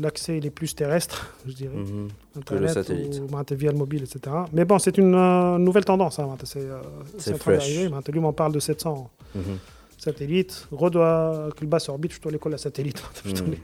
l'accès 0.00 0.38
il 0.38 0.44
est 0.46 0.50
plus 0.50 0.74
terrestre, 0.74 1.34
je 1.46 1.52
dirais. 1.52 1.74
Mhm. 1.76 2.08
Internet 2.36 2.70
satellite. 2.70 3.20
ou 3.22 3.26
bah, 3.32 3.42
via 3.50 3.70
le 3.72 3.78
mobile, 3.78 4.02
etc. 4.04 4.20
Mais 4.52 4.64
bon, 4.64 4.78
c'est 4.78 4.98
une 4.98 5.14
euh, 5.14 5.58
nouvelle 5.58 5.84
tendance. 5.84 6.18
hein, 6.18 6.36
c'est 6.44 6.58
euh, 6.60 6.80
C'est 7.18 7.34
en 7.34 7.38
train 7.38 7.52
fresh. 7.52 7.58
d'arriver. 7.74 7.88
Bah, 7.88 8.00
Lui 8.12 8.20
m'en 8.20 8.32
parle 8.32 8.52
de 8.52 8.60
700, 8.60 9.10
Mhm. 9.34 9.58
satellite, 9.98 10.68
redoit 10.70 11.48
que 11.56 11.62
le 11.62 11.66
bas 11.66 11.78
orbite, 11.88 12.12
je 12.12 12.20
dois 12.20 12.30
l'école 12.30 12.54
à 12.54 12.58
satellite. 12.58 13.02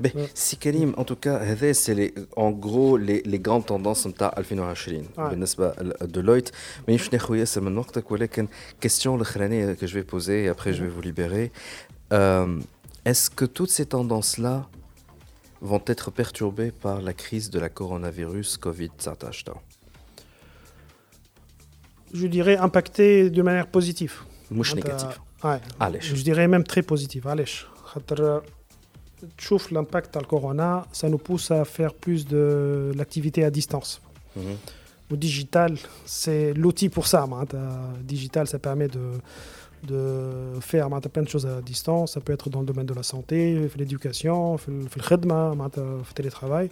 Ben, 0.00 0.12
si 0.34 0.56
Karim, 0.56 0.94
en 0.96 1.04
tout 1.04 1.16
cas, 1.16 1.40
c'est 1.74 2.14
en 2.36 2.50
gros 2.50 2.96
les, 2.96 3.20
les 3.32 3.38
grandes 3.38 3.66
tendances 3.66 4.06
de 4.06 4.12
2020 4.12 5.04
بالنسبة 5.30 5.72
لديلويت 6.02 6.48
مانيش 6.88 7.12
ناخذ 7.12 7.34
ياسر 7.36 7.60
من 7.60 7.78
وقتك 7.78 8.10
ولكن 8.10 8.48
question 8.86 9.06
الاخرانية 9.06 9.74
que 9.74 9.86
je 9.86 9.94
vais 9.98 10.02
poser 10.14 10.44
et 10.44 10.48
après 10.48 10.72
je 10.72 10.82
vais 10.84 10.88
vous 10.88 11.02
libérer 11.02 11.52
euh, 12.12 12.58
est-ce 13.05 13.29
que 13.29 13.45
toutes 13.45 13.69
ces 13.69 13.85
tendances-là 13.85 14.67
vont 15.61 15.81
être 15.85 16.09
perturbées 16.09 16.71
par 16.71 17.01
la 17.01 17.13
crise 17.13 17.51
de 17.51 17.59
la 17.59 17.69
coronavirus 17.69 18.57
Covid-19 18.57 19.53
Je 22.13 22.27
dirais 22.27 22.57
impactées 22.57 23.29
de 23.29 23.41
manière 23.43 23.67
positive. 23.67 24.21
Mouche 24.49 24.73
négative. 24.73 25.19
Je 25.43 26.23
dirais 26.23 26.47
même 26.47 26.63
très 26.63 26.81
positive. 26.81 27.27
Allèche. 27.27 27.67
Chauffe 29.37 29.71
l'impact 29.71 30.17
du 30.17 30.25
corona, 30.25 30.85
ça 30.91 31.07
nous 31.07 31.17
pousse 31.17 31.49
à 31.51 31.63
faire 31.63 31.93
plus 31.93 32.27
de 32.27 32.91
l'activité 32.95 33.43
à 33.43 33.49
distance. 33.49 34.01
Mmh. 34.35 34.41
Le 35.09 35.17
digital, 35.17 35.77
c'est 36.05 36.53
l'outil 36.53 36.89
pour 36.89 37.07
ça. 37.07 37.27
Le 37.27 37.57
euh, 37.57 37.93
digital, 38.01 38.47
ça 38.47 38.59
permet 38.59 38.87
de 38.87 39.11
de 39.85 40.59
faire 40.61 40.89
plein 41.09 41.23
de 41.23 41.29
choses 41.29 41.45
à 41.45 41.61
distance. 41.61 42.13
Ça 42.13 42.21
peut 42.21 42.33
être 42.33 42.49
dans 42.49 42.61
le 42.61 42.65
domaine 42.65 42.85
de 42.85 42.93
la 42.93 43.03
santé, 43.03 43.69
l'éducation, 43.77 44.57
le 44.67 44.87
télétravail. 46.13 46.69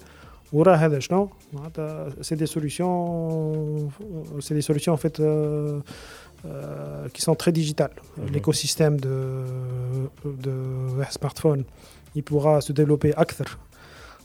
C'est 2.21 2.35
des 2.35 2.45
solutions, 2.45 3.89
c'est 4.39 4.53
des 4.53 4.61
solutions 4.61 4.93
en 4.93 4.97
fait 4.97 5.19
euh, 5.19 5.79
euh, 6.45 7.07
qui 7.09 7.21
sont 7.21 7.33
très 7.35 7.51
digitales. 7.51 7.95
Mhm. 8.17 8.33
L'écosystème 8.33 8.99
de, 8.99 9.45
de 10.25 11.03
smartphone 11.09 11.63
il 12.15 12.23
pourra 12.23 12.61
se 12.61 12.71
développer 12.73 13.13
acteur 13.15 13.57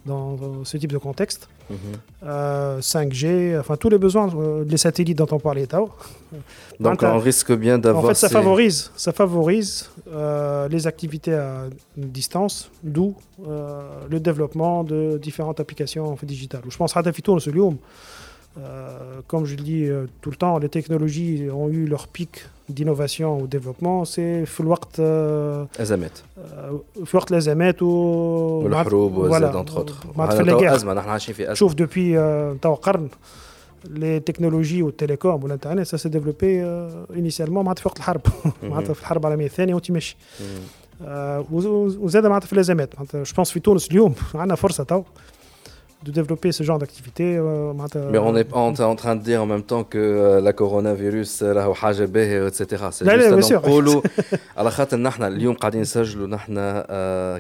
dans, 0.07 0.65
ce 0.65 0.77
type 0.77 0.93
de 0.93 0.99
contexte. 0.99 1.49
5G, 1.71 1.75
mhm. 1.75 2.23
euh, 2.25 3.61
enfin 3.61 3.77
tous 3.77 3.91
les 3.91 3.99
besoins, 3.99 4.31
euh, 4.35 4.65
les 4.67 4.79
satellites 4.79 5.19
dont 5.19 5.29
on 5.31 5.39
parlait. 5.39 5.67
Donc 6.81 7.03
on 7.03 7.19
risque 7.19 7.53
bien 7.53 7.79
d'avoir. 7.79 8.05
En 8.05 8.09
fait, 8.09 8.15
ça 8.15 8.29
favorise, 8.29 8.91
ça 8.97 9.13
favorise 9.13 9.91
euh, 10.11 10.69
les 10.69 10.87
activités 10.87 11.35
à 11.35 11.65
distance, 11.97 12.71
d'où 12.83 13.15
le 14.11 14.19
développement 14.21 14.85
de 14.85 15.19
différentes 15.21 15.61
applications 15.61 16.17
digitales. 16.23 16.63
Je 16.69 16.77
pense 16.77 16.97
à 16.97 17.03
Tafito, 17.03 17.39
ce 17.39 17.51
lieu. 17.51 17.63
Euh, 18.56 19.22
comme 19.28 19.46
je 19.46 19.56
le 19.56 19.64
dis 19.64 19.86
euh, 19.86 20.06
tout 20.22 20.30
le 20.30 20.36
temps, 20.36 20.60
les 20.60 20.70
technologies 20.70 21.50
ont 21.52 21.70
eu 21.70 21.88
leur 21.88 22.08
pic 22.08 22.46
d'innovation 22.70 23.40
ou 23.42 23.48
développement, 23.48 24.06
c'est 24.06 24.46
في 24.46 24.60
الوقت 24.60 25.00
ازمات 25.80 26.18
في 27.06 27.18
وقت 27.18 27.32
الازمات 27.32 27.82
و 27.82 27.88
والحروب 27.88 29.32
voilà, 29.32 29.56
entre 29.56 29.78
autres 29.78 30.18
معناتها 30.18 30.44
في 30.44 30.68
les 30.68 30.72
ازمه 30.72 30.94
نحن 30.94 31.10
عايشين 31.10 31.36
في 31.36 31.44
ازمه 31.44 31.54
شوف 31.54 31.74
depuis 31.74 32.60
توا 32.62 32.76
قرن 32.76 33.10
les 33.86 34.32
technologies 34.32 34.82
والتليكوم 34.82 35.44
والانترنت 35.44 35.88
ça 35.88 36.00
s'est 36.00 36.12
développé 36.12 36.64
initialement 37.16 37.50
معناتها 37.50 37.82
في 37.82 37.88
وقت 37.88 37.98
الحرب 37.98 38.22
معناتها 38.64 38.94
في 38.94 39.02
الحرب 39.02 39.26
العالميه 39.26 39.46
الثانيه 39.46 39.74
وانت 39.74 39.92
ماشي 39.92 40.18
وزاد 41.52 42.26
معناتها 42.26 42.48
في 42.48 42.54
الازمات 42.54 42.96
معناتها 42.96 43.24
جو 43.24 43.34
بونس 43.36 43.52
في 43.52 43.60
تونس 43.60 43.92
اليوم 43.92 44.16
عندنا 44.36 44.56
فرصه 44.56 44.84
تو 44.84 45.04
de 46.04 46.12
développer 46.12 46.52
ce 46.52 46.64
genre 46.64 46.80
d'activité. 46.80 47.38
Euh, 47.38 47.74
Mais 48.12 48.18
on 48.18 48.36
est, 48.36 48.48
on 48.54 48.74
est 48.74 48.82
en 48.82 48.96
train 48.96 49.16
de 49.16 49.22
dire 49.22 49.42
en 49.42 49.46
même 49.46 49.64
temps 49.64 49.84
que 49.84 49.98
euh, 49.98 50.42
la 50.42 50.54
coronavirus, 50.54 51.42
etc. 51.42 52.86
C'est 52.92 53.10
juste 53.10 53.52
à 53.52 53.56
نقولوا 53.56 54.02
على 54.58 54.72
خاطر 54.72 54.98
نحن 54.98 55.24
اليوم 55.24 55.56
قاعدين 55.56 55.82
نسجلوا 55.82 56.28
نحن 56.28 56.56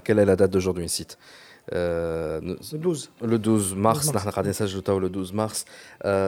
quelle 0.05 0.19
est 0.19 0.25
la 0.25 0.35
date 0.35 0.51
d'aujourd'hui 0.51 0.85
ici 0.85 1.07
le 1.71 2.57
12. 2.73 3.11
Le 3.21 3.39
12 3.39 3.75
mars, 3.75 4.11
le 4.13 5.09
12 5.09 5.33
mars. 5.33 5.65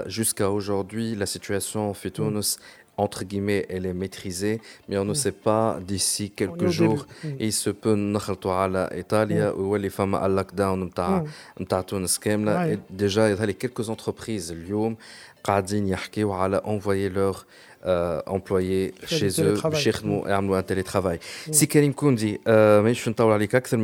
Jusqu'à 0.07 0.49
aujourd'hui, 0.49 1.15
la 1.15 1.25
situation 1.25 1.93
fait 1.93 2.11
Tunis 2.11 2.57
entre 2.99 3.25
guillemets, 3.25 3.65
elle 3.69 3.85
est 3.85 3.93
maîtrisée, 3.93 4.61
mais 4.87 4.97
on 4.97 5.05
ne 5.05 5.13
sait 5.13 5.33
pas 5.33 5.79
d'ici 5.81 6.31
quelques 6.31 6.67
jours. 6.67 7.07
Il 7.39 7.51
se 7.51 7.69
peut 7.69 7.95
نخلطوا 7.95 8.51
على 8.51 8.89
إيطاليا 8.91 9.49
ويولي 9.49 9.89
فما 9.89 10.25
اللوك 10.25 10.51
داون 10.53 10.83
نتاع 10.83 11.25
نتاع 11.61 11.81
تونس 11.81 12.19
كاملة. 12.19 12.79
Déjà, 12.89 13.29
il 13.29 13.37
y 13.37 13.49
a 13.49 13.53
quelques 13.53 13.89
entreprises 13.89 14.51
اليوم 14.51 14.95
قاعدين 15.43 15.87
يحكيوا 15.87 16.35
على 16.35 16.61
envoyer 16.65 17.09
leur 17.09 17.45
euh, 17.85 18.21
employés 18.37 18.93
chez 19.05 19.29
eux 19.43 19.55
chez 19.73 19.93
nous 20.03 20.23
un 20.27 20.63
télétravail. 20.63 21.19
Si 21.51 21.67
Karim 21.67 21.93
Koundi, 21.93 22.39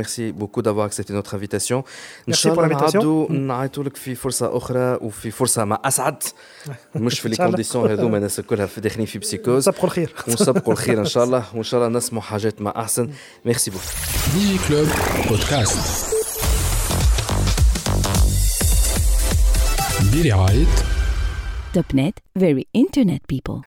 merci 0.01 0.32
beaucoup 0.32 0.62
d'avoir 0.62 0.86
accepté 0.88 1.14
notre 1.14 1.36
invitation. 1.36 1.84
Merci 2.28 2.47
pour 2.49 2.62
l'invitation. 2.62 3.28
نعيطوا 3.32 3.84
لك 3.84 3.95
في 3.97 4.16
فرصة 4.16 4.57
أخرى 4.57 4.97
وفي 5.01 5.32
فرصة 5.32 5.66
مع 5.66 5.82
أسعد 5.86 6.24
مش 6.95 7.20
في 7.20 7.30
لي 7.30 7.36
كونديسيون 7.36 7.89
هذوما 7.91 8.18
الناس 8.18 8.39
كلها 8.41 8.70
داخلين 8.78 9.05
في 9.05 9.20
بسيكوز 9.20 9.57
نسبقوا 9.70 9.84
الخير 9.86 10.14
ونسبقوا 10.28 10.74
الخير 10.74 10.99
إن 10.99 11.05
شاء 11.05 11.24
الله 11.24 11.43
وإن 11.53 11.64
شاء 11.64 11.80
الله 11.88 11.97
نسمعوا 11.97 12.24
حاجات 12.24 12.62
مع 12.62 12.74
أحسن 12.76 13.09
ميرسي 13.45 13.72
بوك 13.72 13.82
دي 14.34 14.57
كلوب 14.68 14.88
بودكاست 15.30 16.12
برعاية 20.14 20.66
توب 21.74 21.86
نت 21.93 22.18
very 22.39 22.64
internet 22.78 23.22
people 23.34 23.59